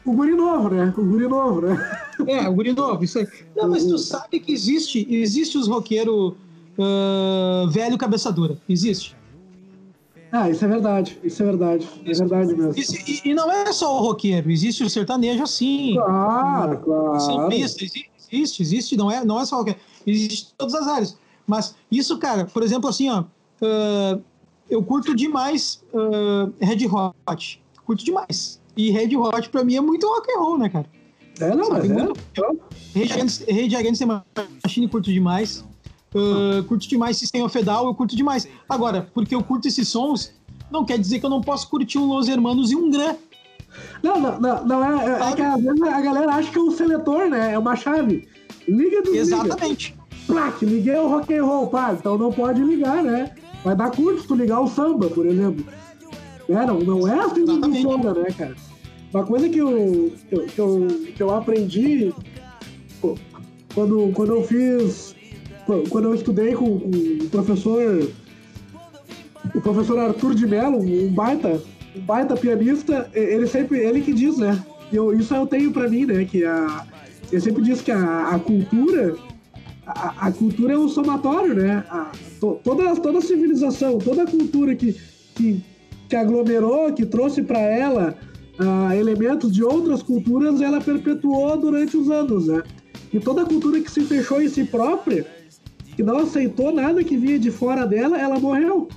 [0.07, 0.93] o, guri novo, né?
[0.97, 2.01] O guri novo, né?
[2.27, 3.29] É, o guri novo, isso aí.
[3.57, 6.35] Não, mas tu sabe que existe, existe os roqueiros
[6.79, 8.57] uh, velho cabeça dura.
[8.69, 9.17] Existe.
[10.33, 12.75] Ah, isso é verdade, isso é verdade, é verdade mesmo.
[13.07, 15.95] E, e, não é só o roqueiro, existe o sertanejo assim.
[15.97, 17.21] Claro, claro.
[17.21, 21.19] Sambista, existe, existe, não é, não é só roqueiro, existe todas as áreas.
[21.47, 24.23] Mas isso, cara, por exemplo, assim, ó, uh,
[24.69, 28.61] eu curto demais uh, Red Hot, curto demais.
[28.77, 30.87] E Red Hot pra mim é muito rock and roll, né, cara?
[31.41, 32.21] É, não, Sabe, mas muito...
[32.95, 33.53] é.
[33.53, 34.07] Rage Against the
[34.65, 35.65] Machine curto demais.
[36.15, 38.49] Uh, curto demais System of Down, eu curto demais.
[38.69, 40.33] Agora, porque eu curto esses sons,
[40.71, 43.15] não quer dizer que eu não posso curtir um Los Hermanos e um Gran.
[44.03, 46.61] Não, não, não, não é, é, é que às vezes a galera acha que é
[46.61, 47.53] um seletor, né?
[47.53, 48.29] É uma chave.
[48.67, 49.97] Liga do Exatamente.
[50.27, 53.33] Plaque, liguei o rock and roll, pá, então não pode ligar, né?
[53.65, 55.65] Vai dar curto se tu ligar o samba, por exemplo.
[56.49, 58.57] É, não, não é assim que funciona, né, cara?
[59.13, 62.13] Uma coisa que eu, que eu, que eu, que eu aprendi
[63.01, 63.17] pô,
[63.75, 65.15] quando, quando eu fiz
[65.89, 68.09] quando eu estudei com, com o professor
[69.55, 71.63] o professor Arthur de Mello, um baita,
[71.97, 74.63] um baita pianista, ele sempre, ele que diz, né?
[74.93, 76.25] Eu, isso eu tenho para mim, né?
[76.25, 76.87] Que a,
[77.31, 79.17] ele sempre diz que a, a cultura,
[79.87, 81.85] a, a, cultura é um somatório, né?
[81.89, 84.97] A, to, toda, toda civilização, toda cultura que,
[85.35, 85.63] que,
[86.09, 88.17] que aglomerou, que trouxe para ela
[88.59, 92.63] uh, elementos de outras culturas, ela perpetuou durante os anos, né?
[93.13, 95.27] E toda cultura que se fechou em si própria,
[95.97, 98.89] que não aceitou nada que vinha de fora dela, ela morreu.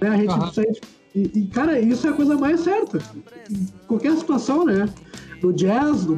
[0.00, 0.08] Né?
[0.08, 0.52] A gente, uhum.
[0.52, 0.80] sente,
[1.14, 2.98] e, e, cara, isso é a coisa mais certa.
[3.50, 4.88] Em qualquer situação, né?
[5.42, 6.16] No jazz, no,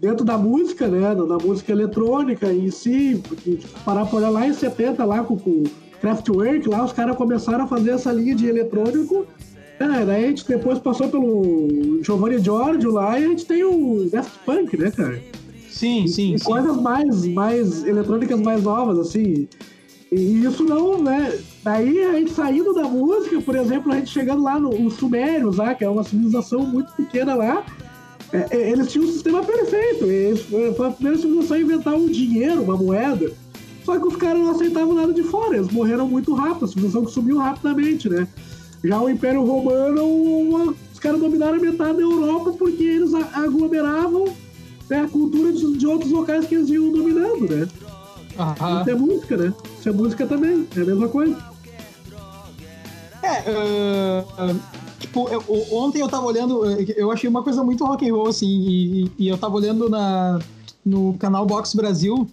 [0.00, 1.14] dentro da música, né?
[1.14, 5.64] Na música eletrônica em si, porque parar por lá em 70, lá com, o
[6.00, 9.26] Kraftwerk, lá os caras começaram a fazer essa linha de eletrônico.
[9.78, 14.08] É, daí a gente depois passou pelo Giovanni Giorgio lá e a gente tem o
[14.10, 15.20] Daft Punk, né, cara?
[15.72, 16.34] Sim, sim.
[16.34, 16.44] E sim.
[16.44, 19.48] coisas mais, mais eletrônicas mais novas, assim.
[20.10, 21.38] E isso não, né?
[21.64, 25.74] Daí a gente saindo da música, por exemplo, a gente chegando lá nos Sumérios, lá,
[25.74, 27.64] que é uma civilização muito pequena lá,
[28.32, 30.04] é, é, eles tinham um sistema perfeito.
[30.04, 33.32] Eles, foi a primeira civilização a inventar um dinheiro, uma moeda.
[33.84, 37.04] Só que os caras não aceitavam nada de fora, eles morreram muito rápido, a civilização
[37.04, 38.28] que sumiu rapidamente, né?
[38.84, 44.26] Já o Império Romano, os caras dominaram metade da Europa porque eles aglomeravam
[44.92, 47.66] né, a cultura de, de outros locais que eles iam dominando, né?
[48.38, 48.80] Aham.
[48.80, 49.54] Isso é música, né?
[49.78, 51.52] Isso é música também, é a mesma coisa.
[53.22, 54.60] É, uh,
[54.98, 58.46] tipo, eu, ontem eu tava olhando, eu achei uma coisa muito rock and roll, assim,
[58.46, 60.38] e, e eu tava olhando na,
[60.84, 62.28] no canal Box Brasil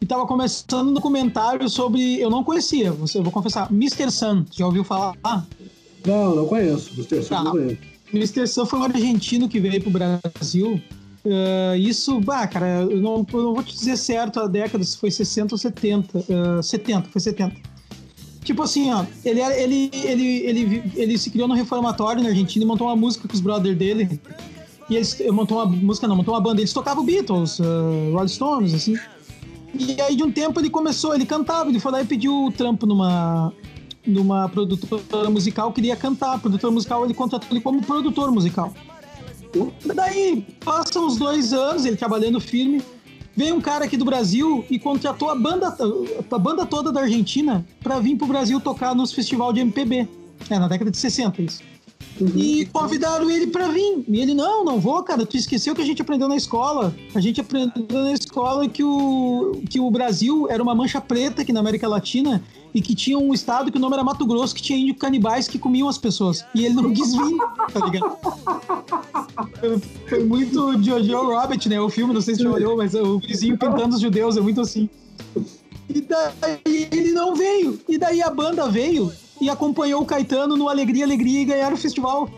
[0.00, 4.10] e tava começando um documentário sobre, eu não conhecia, eu vou confessar, Mr.
[4.12, 5.16] Sun, já ouviu falar?
[6.06, 7.22] Não, não conheço, Mr.
[7.22, 7.42] Sun tá.
[7.42, 7.78] não conheço.
[8.12, 8.46] Mr.
[8.46, 10.80] Sun foi um argentino que veio pro Brasil
[11.24, 14.96] Uh, isso, bah, cara, eu não, eu não, vou te dizer certo a década, se
[14.96, 16.18] foi 60 ou 70.
[16.18, 17.56] Uh, 70, foi 70.
[18.44, 22.66] Tipo assim, ó, ele, ele, ele, ele, ele se criou no reformatório na Argentina e
[22.66, 24.18] montou uma música com os brothers dele.
[24.88, 26.60] E eles montou uma música, não, montou uma banda.
[26.60, 28.96] Eles tocavam Beatles, uh, Rolling Stones, assim.
[29.74, 32.86] E aí de um tempo ele começou, ele cantava, ele foi lá e pediu trampo
[32.86, 33.52] numa,
[34.06, 36.38] numa produtora musical, queria cantar.
[36.38, 38.72] Produtor musical, ele contratou ele como produtor musical.
[39.94, 42.82] Daí, passam uns dois anos, ele trabalhando firme,
[43.36, 45.76] veio um cara aqui do Brasil e contratou a banda,
[46.30, 50.08] a banda toda da Argentina para vir pro Brasil tocar nos festival de MPB.
[50.50, 51.62] É, na década de 60 isso.
[52.20, 52.32] Uhum.
[52.36, 54.04] E convidaram ele para vir.
[54.08, 55.24] E ele, não, não vou, cara.
[55.24, 56.94] Tu esqueceu que a gente aprendeu na escola.
[57.14, 61.52] A gente aprendeu na escola que o, que o Brasil era uma mancha preta aqui
[61.52, 62.42] na América Latina
[62.74, 65.48] e que tinha um estado que o nome era Mato Grosso, que tinha índio canibais
[65.48, 66.44] que comiam as pessoas.
[66.54, 67.38] E ele não quis vir,
[67.72, 68.18] tá ligado?
[70.08, 71.80] Foi muito Jojo Rabbit, né?
[71.80, 74.60] O filme, não sei se você olhou, mas o vizinho pintando os judeus é muito
[74.60, 74.88] assim.
[75.88, 77.80] E daí ele não veio.
[77.88, 81.78] E daí a banda veio e acompanhou o Caetano no Alegria, Alegria e ganharam o
[81.78, 82.28] festival.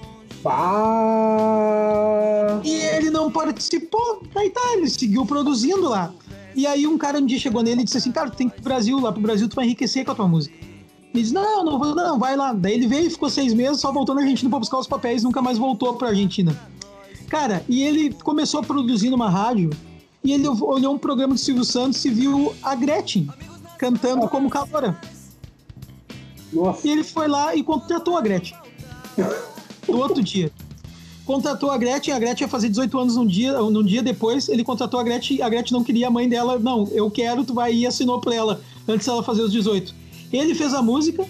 [2.65, 4.23] E ele não participou.
[4.35, 6.13] Aí tá, ele seguiu produzindo lá.
[6.55, 8.55] E aí um cara um dia chegou nele e disse assim, cara, tu tem que
[8.55, 10.55] ir pro Brasil, lá pro Brasil tu vai enriquecer com a tua música.
[11.13, 12.53] Ele disse, não, não vou, não, vai lá.
[12.53, 15.23] Daí ele veio e ficou seis meses, só voltou na Argentina pra buscar os papéis,
[15.23, 16.57] nunca mais voltou pra Argentina.
[17.29, 19.71] Cara, e ele começou a produzir numa rádio
[20.23, 23.29] e ele olhou um programa de Silvio Santos e viu a Gretchen
[23.79, 24.99] cantando como calora.
[26.53, 26.87] Nossa.
[26.87, 28.57] E ele foi lá e contratou a Gretchen.
[29.89, 30.53] no outro dia.
[31.25, 34.65] Contratou a Gretchen, a Gretchen ia fazer 18 anos num dia, num dia depois, ele
[34.65, 37.73] contratou a Gretchen, a Gretchen não queria a mãe dela, não, eu quero, tu vai
[37.73, 39.95] e assinou pra ela, antes dela fazer os 18.
[40.33, 41.27] Ele fez a música,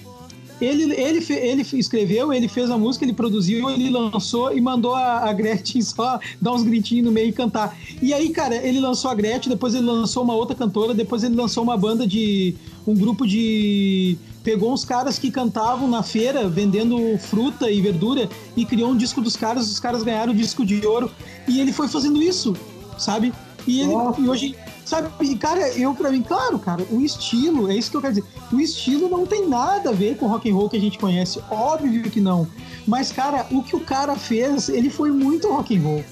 [0.61, 5.31] ele, ele, ele escreveu, ele fez a música, ele produziu, ele lançou e mandou a,
[5.31, 7.76] a Gretchen só dar uns gritinhos no meio e cantar.
[8.03, 11.35] E aí, cara, ele lançou a Gretchen, depois ele lançou uma outra cantora, depois ele
[11.35, 12.55] lançou uma banda de.
[12.87, 18.64] um grupo de pegou uns caras que cantavam na feira vendendo fruta e verdura e
[18.64, 21.11] criou um disco dos caras, os caras ganharam o disco de ouro
[21.46, 22.57] e ele foi fazendo isso,
[22.98, 23.33] sabe?
[23.66, 27.76] E ele e hoje, sabe, e cara, eu para mim, claro, cara, o estilo, é
[27.76, 28.26] isso que eu quero dizer.
[28.50, 30.98] O estilo não tem nada a ver com o rock and roll que a gente
[30.98, 32.46] conhece, óbvio que não.
[32.87, 36.05] Mas cara, o que o cara fez, ele foi muito rock and roll.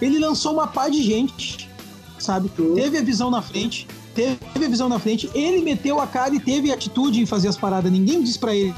[0.00, 1.68] Ele lançou uma pá de gente,
[2.18, 2.48] sabe?
[2.74, 6.40] Teve a visão na frente, teve a visão na frente, ele meteu a cara e
[6.40, 7.90] teve atitude em fazer as paradas.
[7.90, 8.74] Ninguém disse para ele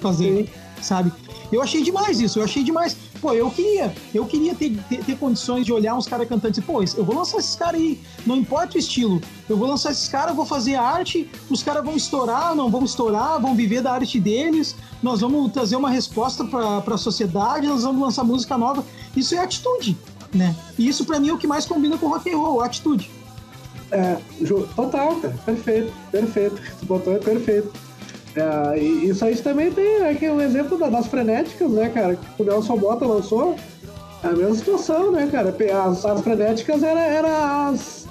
[0.00, 0.48] fazer,
[0.80, 1.12] sabe?
[1.50, 2.96] Eu achei demais isso, eu achei demais.
[3.20, 6.62] Pô, eu queria, eu queria ter, ter, ter condições de olhar uns caras cantando e
[6.62, 10.06] pô, eu vou lançar esses caras aí, não importa o estilo, eu vou lançar esses
[10.08, 14.20] caras, vou fazer arte, os caras vão estourar, não vão estourar, vão viver da arte
[14.20, 18.84] deles, nós vamos trazer uma resposta para a sociedade, nós vamos lançar música nova.
[19.16, 19.96] Isso é atitude,
[20.32, 20.54] né?
[20.78, 23.10] E isso para mim é o que mais combina com rock and roll, atitude.
[23.90, 24.16] É,
[24.74, 25.34] total, cara.
[25.44, 26.60] Perfeito, perfeito.
[26.60, 27.72] Esse botão é perfeito.
[28.36, 32.16] É, e isso aí também tem né, um exemplo das frenéticas, né, cara?
[32.16, 33.56] Que o Nelson Bota lançou.
[34.22, 35.54] É a mesma situação, né, cara?
[35.84, 38.06] As, as frenéticas era, era as,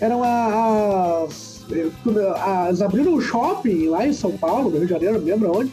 [0.00, 1.58] eram as.
[1.70, 5.72] Eles abriram um shopping lá em São Paulo, no Rio de Janeiro, não lembro onde.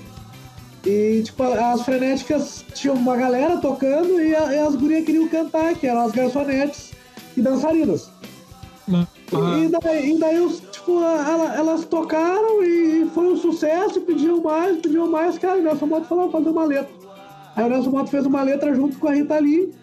[0.86, 5.74] E, tipo, as frenéticas tinham uma galera tocando e, a, e as gurias queriam cantar,
[5.74, 6.92] que eram as garçonetes
[7.36, 8.12] e dançarinas.
[9.32, 9.64] Uhum.
[9.64, 15.10] E, daí, e daí tipo, ela, elas tocaram e foi um sucesso, pediam mais, pediam
[15.10, 16.94] mais, cara, o Nelson Moto falou, fazer uma letra.
[17.56, 19.74] Aí o Nelson Moto fez uma letra junto com a Rita Lee.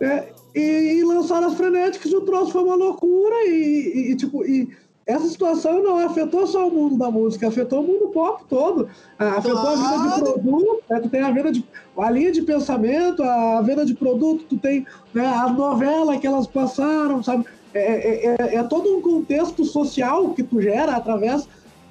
[0.00, 4.44] É, e, e, lançaram as frenéticas e o troço foi uma loucura e, e, tipo,
[4.44, 4.68] e
[5.06, 8.88] essa situação não afetou só o mundo da música, afetou o mundo pop todo.
[9.18, 9.80] Afetou claro.
[9.80, 11.00] a venda de produto, né?
[11.00, 11.64] tu tem a venda de.
[11.98, 16.46] a linha de pensamento, a venda de produto, tu tem né, a novela que elas
[16.46, 17.44] passaram, sabe?
[17.72, 21.48] É, é, é, é, todo um contexto social que tu gera através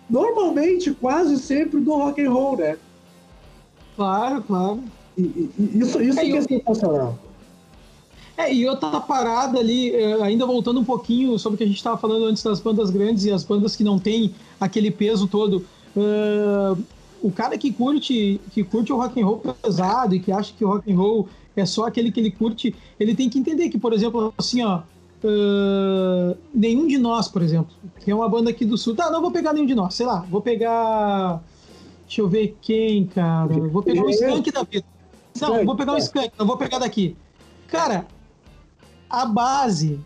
[0.10, 2.78] normalmente quase sempre do rock and roll, né?
[3.96, 4.84] Claro, claro.
[5.18, 7.18] E, e, isso isso é, que é sensacional.
[8.38, 11.78] É, e outra parada ali, é, ainda voltando um pouquinho sobre o que a gente
[11.78, 15.66] estava falando antes das bandas grandes e as bandas que não têm aquele peso todo.
[15.96, 16.82] Uh,
[17.22, 20.64] o cara que curte, que curte o rock and roll pesado e que acha que
[20.64, 23.78] o rock and roll é só aquele que ele curte, ele tem que entender que,
[23.78, 24.82] por exemplo, assim, ó,
[25.24, 29.22] uh, nenhum de nós, por exemplo, que é uma banda aqui do sul, tá, não
[29.22, 31.42] vou pegar nenhum de nós, sei lá, vou pegar,
[32.06, 34.86] deixa eu ver quem, cara, vou pegar o Skank da vida.
[35.42, 37.16] Não, vou pegar o Skank, não vou pegar daqui.
[37.68, 38.06] Cara,
[39.10, 40.00] a base,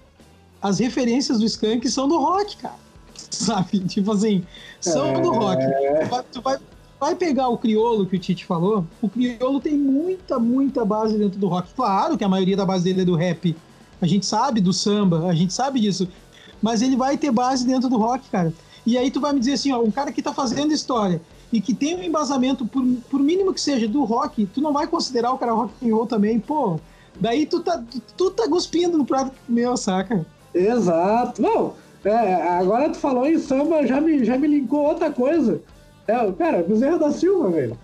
[0.62, 2.76] as referências do Skank são do rock, cara.
[3.15, 3.80] Sabe?
[3.80, 4.43] Tipo assim,
[4.80, 5.21] são é...
[5.21, 5.63] do rock.
[5.63, 6.58] Tu vai, tu vai,
[6.99, 11.39] vai, pegar o criolo que o Tite falou, o criolo tem muita, muita base dentro
[11.39, 11.73] do rock.
[11.73, 13.56] Claro que a maioria da base dele é do rap.
[14.04, 16.10] A gente sabe do samba, a gente sabe disso.
[16.62, 18.52] Mas ele vai ter base dentro do rock, cara.
[18.86, 21.22] E aí tu vai me dizer assim, ó, um cara que tá fazendo história
[21.54, 24.88] e que tem um embasamento, por, por mínimo que seja, do rock, tu não vai
[24.88, 26.82] considerar o cara rock and roll também, pô.
[27.18, 27.82] Daí tu tá,
[28.18, 30.26] tu, tá cuspindo no prato meu, saca?
[30.54, 31.42] Exato.
[31.42, 35.62] Não, é, agora tu falou em samba, já me, já me linkou outra coisa.
[36.06, 37.78] É, cara, Bezerra da Silva, velho.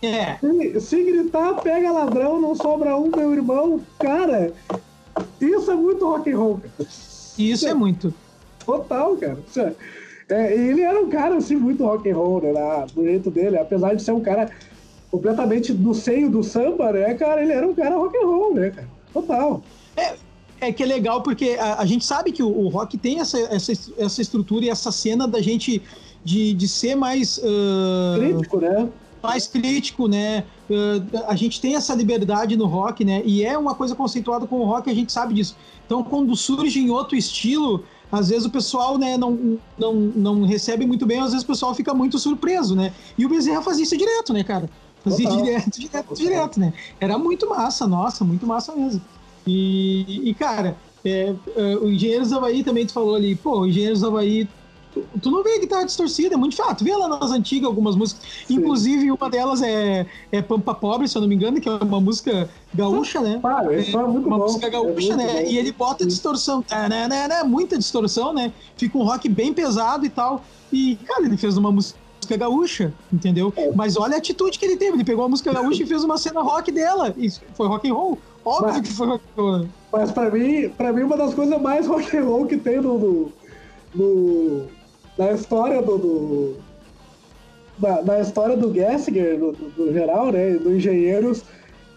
[0.00, 0.36] É.
[0.36, 3.80] Se, se, gritar, pega ladrão, não sobra um, meu irmão.
[3.98, 4.52] Cara,
[5.40, 6.90] isso é muito rock and roll, cara.
[7.38, 8.12] Isso é, é muito.
[8.64, 9.38] Total, cara.
[9.56, 9.74] É,
[10.34, 12.86] é, ele era um cara, assim, muito rock and roll, né?
[12.94, 13.56] Do jeito dele.
[13.56, 14.50] Apesar de ser um cara
[15.10, 17.42] completamente do seio do samba, né, cara?
[17.42, 18.88] Ele era um cara rock and roll, né, cara?
[19.12, 19.62] Total.
[19.96, 20.14] É,
[20.60, 23.38] é que é legal porque a, a gente sabe que o, o, rock tem essa,
[23.38, 25.82] essa, essa estrutura e essa cena da gente
[26.24, 27.38] de, de ser mais.
[27.38, 28.88] Uh, crítico, né?
[29.22, 30.44] Mais crítico, né?
[30.68, 33.22] Uh, a gente tem essa liberdade no rock, né?
[33.24, 35.56] E é uma coisa conceituada com o rock, a gente sabe disso.
[35.86, 40.86] Então, quando surge em outro estilo, às vezes o pessoal né, não, não, não recebe
[40.86, 42.92] muito bem, às vezes o pessoal fica muito surpreso, né?
[43.16, 44.68] E o Bezerra fazia isso direto, né, cara?
[45.02, 45.44] Fazia Total.
[45.44, 46.16] direto, direto, Total.
[46.16, 46.72] direto, né?
[47.00, 49.00] Era muito massa, nossa, muito massa mesmo.
[49.46, 54.02] E, e cara, é, é, o Engenheiros Havaí também tu falou ali, pô, o Engenheiros
[54.04, 54.48] Havaí
[55.12, 56.84] Tu, tu, não vê a guitarra distorcida, é muito chato.
[56.84, 58.22] Vê lá nas antigas algumas músicas.
[58.46, 58.54] Sim.
[58.54, 62.00] Inclusive, uma delas é, é Pampa Pobre, se eu não me engano, que é uma
[62.00, 63.40] música gaúcha, né?
[63.42, 64.44] Ah, é, é muito uma bom.
[64.44, 65.42] música gaúcha, é né?
[65.42, 65.50] Bom.
[65.50, 66.08] E ele bota Sim.
[66.08, 68.52] distorção, né, né, né, muita distorção, né?
[68.76, 70.44] Fica um rock bem pesado e tal.
[70.72, 73.52] E, cara, ele fez uma música música gaúcha, entendeu?
[73.56, 73.72] É.
[73.72, 74.96] Mas olha a atitude que ele teve.
[74.96, 77.14] Ele pegou a música gaúcha e fez uma cena rock dela.
[77.16, 78.18] E foi rock and roll.
[78.44, 79.68] Óbvio mas, que foi rock and roll.
[79.92, 82.98] Mas pra mim, pra mim, uma das coisas mais rock and roll que tem no,
[82.98, 83.32] no,
[83.94, 84.68] no
[85.18, 86.56] na história do, do
[87.80, 91.42] na, na, história do Gessinger, no, no, geral, né, do Engenheiros,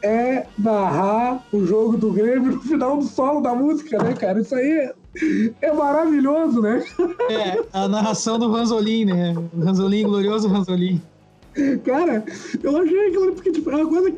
[0.03, 4.41] é narrar o jogo do Grêmio no final do solo da música, né, cara?
[4.41, 4.91] Isso aí
[5.61, 6.83] é maravilhoso, né?
[7.29, 9.35] É, a narração do Ranzolin, né?
[9.63, 11.01] Ranzolin, glorioso Ranzolin.
[11.83, 12.23] Cara,
[12.63, 14.15] eu achei aquilo porque tipo, é uma coisa.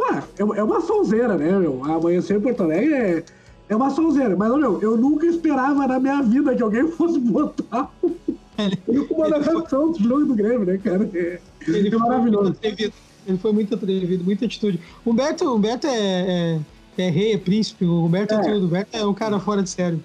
[0.00, 1.82] Ah, é, é uma sonzeira, né, meu?
[1.84, 3.24] Amanhecer em Porto Alegre é,
[3.70, 4.36] é uma sonzeira.
[4.36, 7.90] Mas, meu, eu nunca esperava na minha vida que alguém fosse botar
[8.58, 11.08] ele uma narração do jogo do Grêmio, né, cara?
[11.14, 12.54] É, ele é maravilhoso.
[12.62, 14.78] Ele foi muito atrevido, muita atitude.
[15.06, 16.60] Humberto, Humberto é, é
[16.98, 18.64] é rei, é príncipe, o Humberto é, é tudo.
[18.64, 20.02] O Humberto é um cara fora de sério.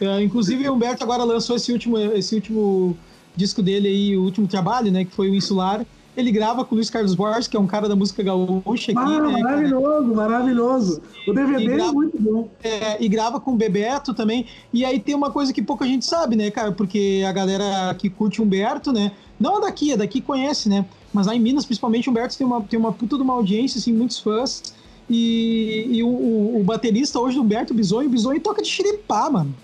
[0.00, 2.96] É, inclusive, o Humberto agora lançou esse último, esse último
[3.34, 5.04] disco dele aí, o último trabalho, né?
[5.04, 5.86] Que foi o Insular.
[6.16, 8.94] Ele grava com o Luiz Carlos Borges, que é um cara da música gaúcha aqui.
[8.96, 10.28] Ah, né, maravilhoso, cara?
[10.28, 11.02] maravilhoso.
[11.26, 12.48] O DVD é grava, é muito bom.
[12.62, 14.46] É, e grava com o Bebeto também.
[14.72, 16.70] E aí tem uma coisa que pouca gente sabe, né, cara?
[16.70, 19.10] Porque a galera que curte Humberto, né?
[19.40, 20.86] Não daqui, é daqui conhece, né?
[21.12, 23.92] Mas lá em Minas, principalmente, Humberto tem uma, tem uma puta de uma audiência, assim,
[23.92, 24.62] muitos fãs.
[25.08, 29.28] E, e o, o, o, baterista hoje do Humberto Bisonho, o Bisonho toca de xiripá,
[29.28, 29.54] mano.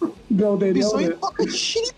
[0.00, 1.16] o Bisonho né?
[1.20, 1.94] toca de xiripá,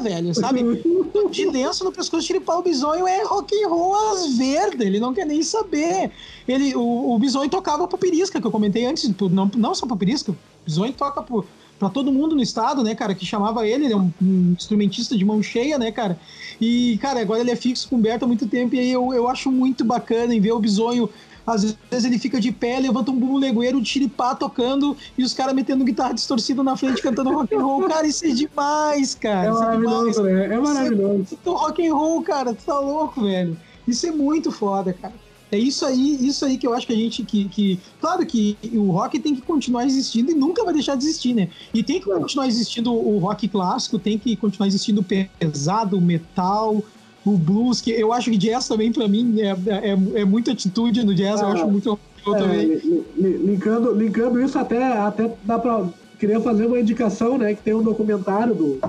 [0.00, 0.62] velho, sabe?
[1.30, 2.56] de lenço no pescoço, xiripá.
[2.56, 6.10] O Bisonho é rock and roll às verdes, ele não quer nem saber.
[6.46, 9.96] Ele, o, o Bisonho tocava pro Pirisca, que eu comentei antes, não, não só pro
[9.96, 11.44] Pirisca, o Bisonho toca pro,
[11.78, 15.16] pra todo mundo no estado, né, cara, que chamava ele, ele é um, um, instrumentista
[15.16, 16.20] de mão cheia, né, cara.
[16.60, 19.12] E, cara, agora ele é fixo com o Humberto há muito tempo, e aí eu,
[19.14, 21.08] eu acho muito bacana em ver o Bisonho
[21.46, 25.32] às vezes ele fica de pé, levanta um bumbo legueiro, de chiripá tocando e os
[25.32, 27.88] caras metendo guitarra distorcida na frente cantando rock and roll.
[27.88, 29.48] Cara, isso é demais, cara.
[29.48, 30.54] É maravilhoso, é né?
[30.54, 31.22] É maravilhoso.
[31.22, 32.54] Isso é rock and roll, cara.
[32.54, 33.56] Tu tá louco, velho.
[33.86, 35.14] Isso é muito foda, cara.
[35.52, 38.56] É isso aí, isso aí que eu acho que a gente que, que, claro que
[38.72, 41.48] o rock tem que continuar existindo e nunca vai deixar de existir, né?
[41.74, 46.00] E tem que continuar existindo o rock clássico, tem que continuar existindo o pesado, o
[46.00, 46.84] metal,
[47.24, 51.04] o blues, que eu acho que jazz também, para mim, é, é, é muita atitude
[51.04, 52.80] no jazz, ah, eu acho muito é, também.
[53.16, 55.86] Linkando, linkando isso até, até dá pra.
[56.18, 57.54] Queria fazer uma indicação, né?
[57.54, 58.80] Que tem um documentário do.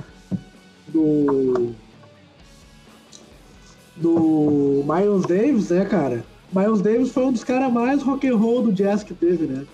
[0.87, 1.73] do
[3.95, 6.23] do Miles Davis, né, cara?
[6.53, 9.65] Miles Davis foi um dos caras mais rock and roll do jazz que teve, né?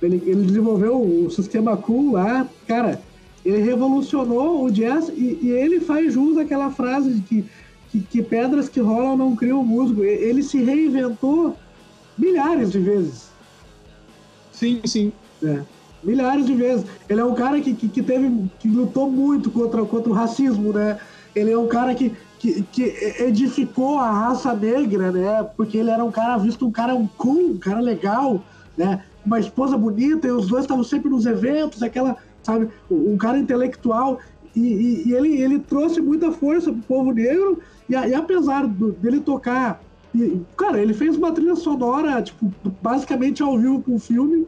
[0.00, 3.00] Ele, ele desenvolveu o sistema cool lá, cara,
[3.44, 7.44] ele revolucionou o jazz e, e ele faz jus àquela frase de que,
[7.90, 10.02] que, que, pedras que rolam não criam músico.
[10.02, 11.56] Ele se reinventou
[12.16, 13.28] milhares de vezes.
[14.52, 15.12] Sim, sim.
[15.42, 15.60] É,
[16.02, 16.84] milhares de vezes.
[17.08, 20.72] Ele é um cara que, que, que, teve, que lutou muito contra, contra o racismo,
[20.72, 20.98] né?
[21.34, 22.82] Ele é um cara que, que, que
[23.20, 25.46] edificou a raça negra, né?
[25.56, 28.42] Porque ele era um cara visto um cara um cool, um cara legal,
[28.76, 29.04] né?
[29.24, 34.18] Uma esposa bonita e os dois estavam sempre nos eventos, aquela, sabe, um cara intelectual
[34.58, 38.92] e, e, e ele, ele trouxe muita força pro povo negro e, e apesar do,
[38.92, 39.80] dele tocar,
[40.56, 42.52] cara, ele fez uma trilha sonora, tipo,
[42.82, 44.46] basicamente ao vivo pro filme.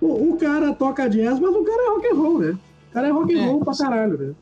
[0.00, 2.58] O, o cara toca jazz, mas o cara é rock and roll, né?
[2.90, 3.46] O cara é rock and é.
[3.46, 4.34] roll é, pra caralho, né?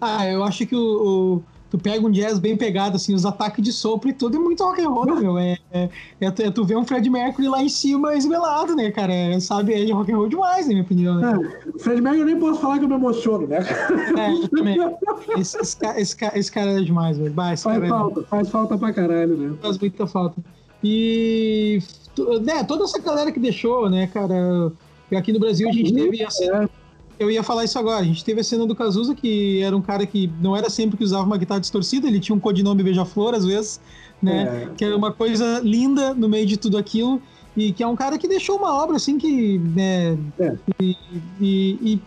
[0.00, 1.42] Ah, eu acho que o, o
[1.76, 4.64] tu pega um jazz bem pegado, assim, os ataques de sopro e tudo, é muito
[4.64, 5.38] rock and roll, meu?
[5.38, 8.90] É, é, é, tu, é, tu vê um Fred Mercury lá em cima esmelado, né,
[8.90, 9.12] cara?
[9.12, 11.16] É, sabe, é rock and roll demais, na minha opinião.
[11.16, 11.38] Né?
[11.76, 13.58] É, Fred Mercury eu nem posso falar que eu me emociono, né?
[13.58, 14.78] É, também.
[15.38, 17.34] Esse, esse, esse, esse, cara é demais, velho.
[17.34, 19.56] faz é falta, faz falta pra caralho, né?
[19.60, 20.36] Faz muita falta.
[20.82, 21.80] E,
[22.42, 24.72] né, toda essa galera que deixou, né, cara...
[25.16, 26.24] Aqui no Brasil a gente teve...
[26.24, 26.48] Assim,
[27.18, 28.00] eu ia falar isso agora.
[28.00, 30.96] A gente teve a cena do Cazuza, que era um cara que não era sempre
[30.96, 33.80] que usava uma guitarra distorcida, ele tinha um codinome Beija-Flor, às vezes,
[34.22, 34.64] né?
[34.64, 34.74] É.
[34.76, 37.20] Que era uma coisa linda no meio de tudo aquilo.
[37.56, 39.58] E que é um cara que deixou uma obra, assim, que.
[39.58, 40.56] Né, é.
[40.78, 40.96] e,
[41.40, 42.02] e, e,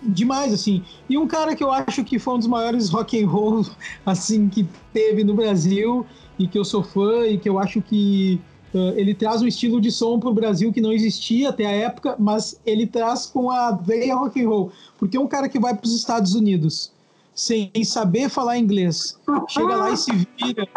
[0.00, 0.82] demais, assim.
[1.08, 3.66] E um cara que eu acho que foi um dos maiores rock and roll,
[4.06, 6.06] assim, que teve no Brasil,
[6.38, 8.40] e que eu sou fã, e que eu acho que
[8.78, 12.16] ele traz um estilo de som para o Brasil que não existia até a época,
[12.18, 14.72] mas ele traz com a veia rock and roll.
[14.98, 16.90] Porque um cara que vai para os Estados Unidos
[17.34, 19.18] sem saber falar inglês,
[19.48, 20.68] chega lá e se vira,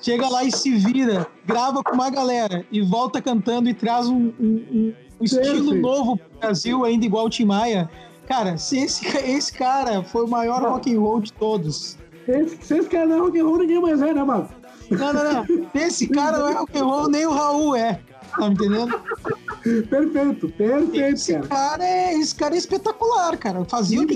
[0.00, 4.32] chega lá e se vira, grava com uma galera e volta cantando e traz um,
[4.40, 7.88] um, um estilo novo para o Brasil, ainda igual o Tim Maia.
[8.26, 11.96] Cara, se esse, esse cara foi o maior rock and roll de todos.
[12.60, 14.48] Se esse cara não é rock and roll, ninguém mais é, né, mano?
[14.90, 15.46] Não, não, não.
[15.74, 18.00] Esse cara não é rock and roll, nem o Raul é.
[18.36, 19.00] Tá me entendendo?
[19.88, 21.46] Perfeito, perfeito, esse cara.
[21.48, 23.64] cara é, esse cara é espetacular, cara.
[23.64, 24.14] Fazia o que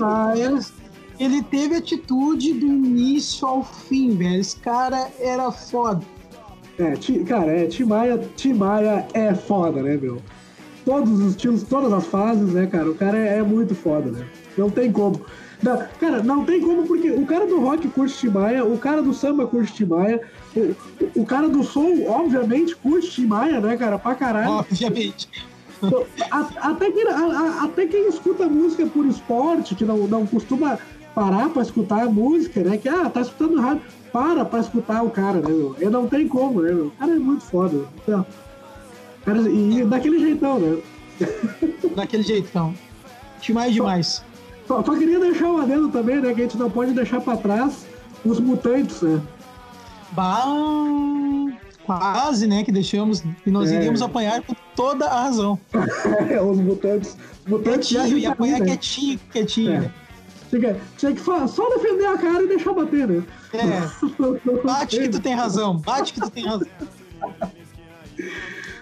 [1.19, 4.39] ele teve atitude do início ao fim, velho.
[4.39, 6.03] Esse cara era foda.
[6.77, 10.21] É, cara, é, Tim Maia, Tim Maia é foda, né, meu?
[10.83, 12.89] Todos os estilos, todas as fases, né, cara?
[12.89, 14.27] O cara é, é muito foda, né?
[14.57, 15.21] Não tem como.
[15.63, 19.13] Não, cara, não tem como, porque o cara do rock curte Timaya, o cara do
[19.13, 20.21] samba curte Timaya,
[20.55, 20.75] o,
[21.21, 24.51] o cara do som, obviamente, curte Timaya, né, cara, pra caralho.
[24.51, 25.29] Obviamente.
[26.61, 30.79] Até, que, até quem escuta música por esporte, que não, não costuma
[31.13, 33.81] parar pra escutar a música, né, que, ah, tá escutando rádio,
[34.11, 35.75] para pra escutar o cara, né, meu?
[35.79, 36.87] E não tem como, né, meu?
[36.87, 37.85] O cara é muito foda.
[38.01, 38.25] Então,
[39.25, 40.77] cara, e daquele jeitão, né?
[41.95, 42.73] Daquele jeitão.
[43.41, 44.23] Timaya demais.
[44.67, 46.33] Só, só, queria deixar um adendo também, né?
[46.33, 47.85] Que a gente não pode deixar pra trás
[48.23, 49.21] os mutantes, né?
[50.11, 50.45] Bah,
[51.85, 52.63] quase, né?
[52.63, 53.75] Que deixamos e nós é.
[53.75, 55.59] iríamos apanhar com toda a razão.
[56.29, 57.17] é, os mutantes.
[57.47, 58.65] mutantes quietinho, ia apanhar né?
[58.65, 59.73] quietinho, quietinho.
[59.73, 59.91] É.
[60.49, 63.23] Tinha, tinha que só defender a cara e deixar bater, né?
[63.53, 63.81] É.
[64.63, 66.67] Bate que tu tem razão, bate que tu tem razão.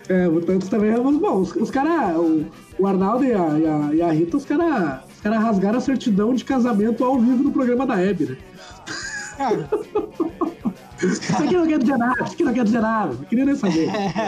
[0.10, 1.40] É, mutantes também é bom.
[1.40, 2.46] Os, os caras, o,
[2.78, 6.34] o Arnaldo e a, e a, e a Rita, os caras caras rasgaram a certidão
[6.34, 8.38] de casamento ao vivo no programa da Hebe, né?
[9.38, 9.70] Cara.
[11.04, 13.14] Isso aqui não quer dizer nada, isso aqui não quer dizer nada.
[13.14, 13.90] Não queria nem saber.
[13.90, 14.22] é,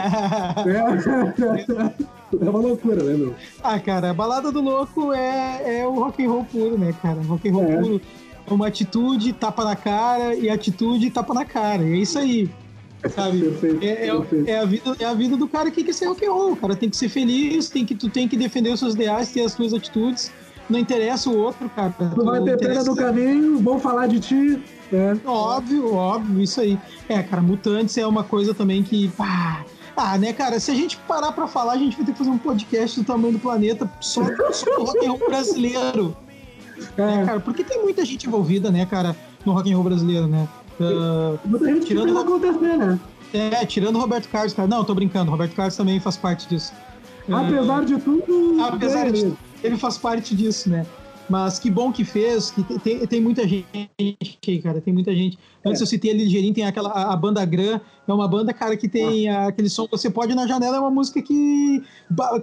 [2.44, 3.34] é uma loucura, né, meu?
[3.62, 7.20] Ah, cara, a balada do louco é, é o rock and roll puro, né, cara?
[7.22, 7.76] Rock and roll é.
[7.76, 8.00] puro.
[8.48, 11.82] É uma atitude, tapa na cara, e atitude, tapa na cara.
[11.82, 12.48] É isso aí.
[13.14, 13.40] Sabe?
[13.40, 16.24] Perfeito, é, é, é, a vida, é a vida do cara que quer ser rock
[16.24, 16.52] and roll.
[16.52, 19.32] O cara tem que ser feliz, tem que, tu tem que defender os seus ideais,
[19.32, 20.32] ter as suas atitudes
[20.68, 21.94] não interessa o outro, cara.
[21.98, 24.62] Tu vai ter pena no caminho, vão falar de ti.
[24.90, 25.18] Né?
[25.24, 26.78] Óbvio, óbvio, isso aí.
[27.08, 29.08] É, cara, Mutantes é uma coisa também que.
[29.08, 29.64] Pá,
[29.96, 32.30] ah, né, cara, se a gente parar pra falar, a gente vai ter que fazer
[32.30, 34.22] um podcast do tamanho do planeta só,
[34.52, 36.16] só do rock and roll brasileiro.
[36.96, 37.02] É.
[37.02, 40.46] Né, cara, porque tem muita gente envolvida, né, cara, no rock and roll brasileiro, né?
[40.78, 43.00] Uh, muita gente tirando que acontecer, né?
[43.32, 44.68] É, tirando o Roberto Carlos, cara.
[44.68, 46.72] Não, tô brincando, o Roberto Carlos também faz parte disso.
[47.32, 48.62] Apesar uh, de tudo.
[48.62, 50.86] Apesar de tudo ele faz parte disso, né?
[51.28, 53.66] Mas que bom que fez, que tem, tem muita gente
[54.62, 55.38] cara, tem muita gente.
[55.64, 55.82] Antes é.
[55.82, 59.28] eu citei a Ligeirinho, tem aquela, a, banda Gran, é uma banda, cara, que tem
[59.28, 59.48] ah.
[59.48, 61.82] aquele som Você Pode Ir Na Janela, é uma música que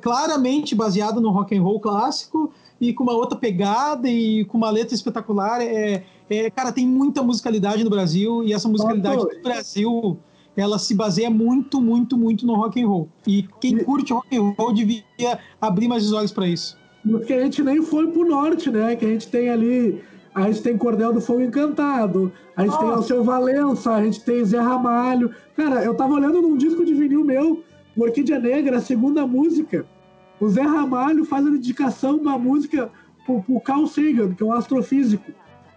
[0.01, 4.69] claramente baseada no rock and roll clássico e com uma outra pegada e com uma
[4.69, 5.61] letra espetacular.
[5.61, 10.17] É, é cara, tem muita musicalidade no Brasil e essa musicalidade do Brasil
[10.55, 13.09] ela se baseia muito, muito, muito no rock and roll.
[13.25, 15.03] E quem curte rock and roll devia
[15.59, 16.77] abrir mais os olhos para isso.
[17.10, 18.95] Porque a gente nem foi pro norte, né?
[18.95, 20.01] Que a gente tem ali.
[20.34, 22.86] A gente tem Cordel do Fogo Encantado, a gente Nossa.
[22.86, 25.30] tem Alceu Valença, a gente tem Zé Ramalho.
[25.56, 27.64] Cara, eu tava olhando num disco de vinil meu,
[27.95, 29.86] Orquídea Negra, a segunda música.
[30.39, 32.89] O Zé Ramalho faz a dedicação uma música
[33.28, 35.32] pro, pro Carl Sagan, que é um astrofísico.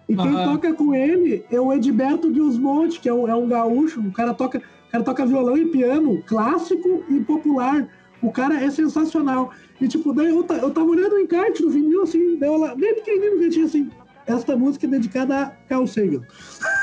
[0.08, 4.00] E quem toca com ele é o Edberto Gilsmonte, que é um, é um gaúcho.
[4.00, 7.88] O cara, toca, o cara toca violão e piano, clássico e popular.
[8.22, 9.50] O cara é sensacional.
[9.80, 12.74] E tipo, daí eu, eu tava olhando o encarte do vinil, assim, daí eu lá,
[12.74, 13.90] bem pequenininho que tinha assim,
[14.26, 16.22] esta música é dedicada a Carl Sagan.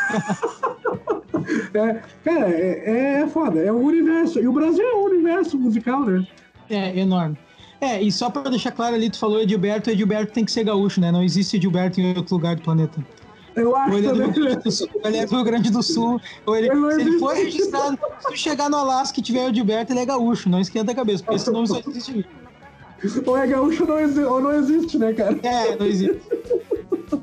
[1.74, 4.40] é, cara, é, é foda, é um universo.
[4.40, 6.26] E o Brasil é um universo musical, né?
[6.70, 7.38] É, enorme.
[7.82, 11.02] É, e só pra deixar claro ali, tu falou Edilberto, Edilberto tem que ser gaúcho,
[11.02, 11.12] né?
[11.12, 13.06] Não existe Edilberto em outro lugar do planeta.
[13.56, 15.72] Eu acho ou ele, é do Rio Grande do Sul, ele é do Rio Grande
[15.72, 16.22] do Sul.
[16.46, 20.06] Ou ele, se ele for registrado, se chegar no Alasca e tiver Edilberto, ele é
[20.06, 20.50] gaúcho.
[20.50, 22.26] Não esquenta a cabeça, porque senão só existe.
[23.26, 25.38] Ou é gaúcho ou não, existe, ou não existe, né, cara?
[25.44, 26.22] É, não existe.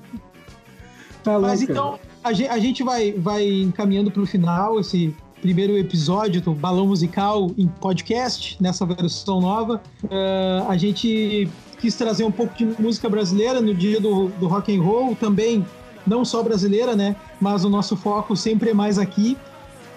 [1.25, 5.17] tá louco, Mas então, a gente, a gente vai, vai encaminhando para o final esse
[5.41, 9.81] primeiro episódio do Balão Musical em podcast, nessa versão nova.
[10.05, 14.77] Uh, a gente quis trazer um pouco de música brasileira no dia do, do rock
[14.77, 15.65] and roll, também
[16.07, 17.17] não só brasileira, né?
[17.41, 19.37] Mas o nosso foco sempre é mais aqui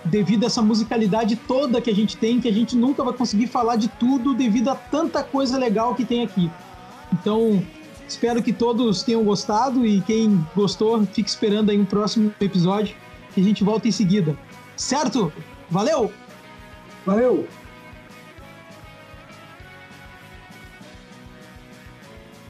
[0.05, 3.47] devido a essa musicalidade toda que a gente tem, que a gente nunca vai conseguir
[3.47, 6.51] falar de tudo devido a tanta coisa legal que tem aqui.
[7.11, 7.63] Então,
[8.07, 12.95] espero que todos tenham gostado e quem gostou, fique esperando aí um próximo episódio
[13.33, 14.37] que a gente volta em seguida.
[14.75, 15.31] Certo?
[15.69, 16.11] Valeu!
[17.05, 17.47] Valeu!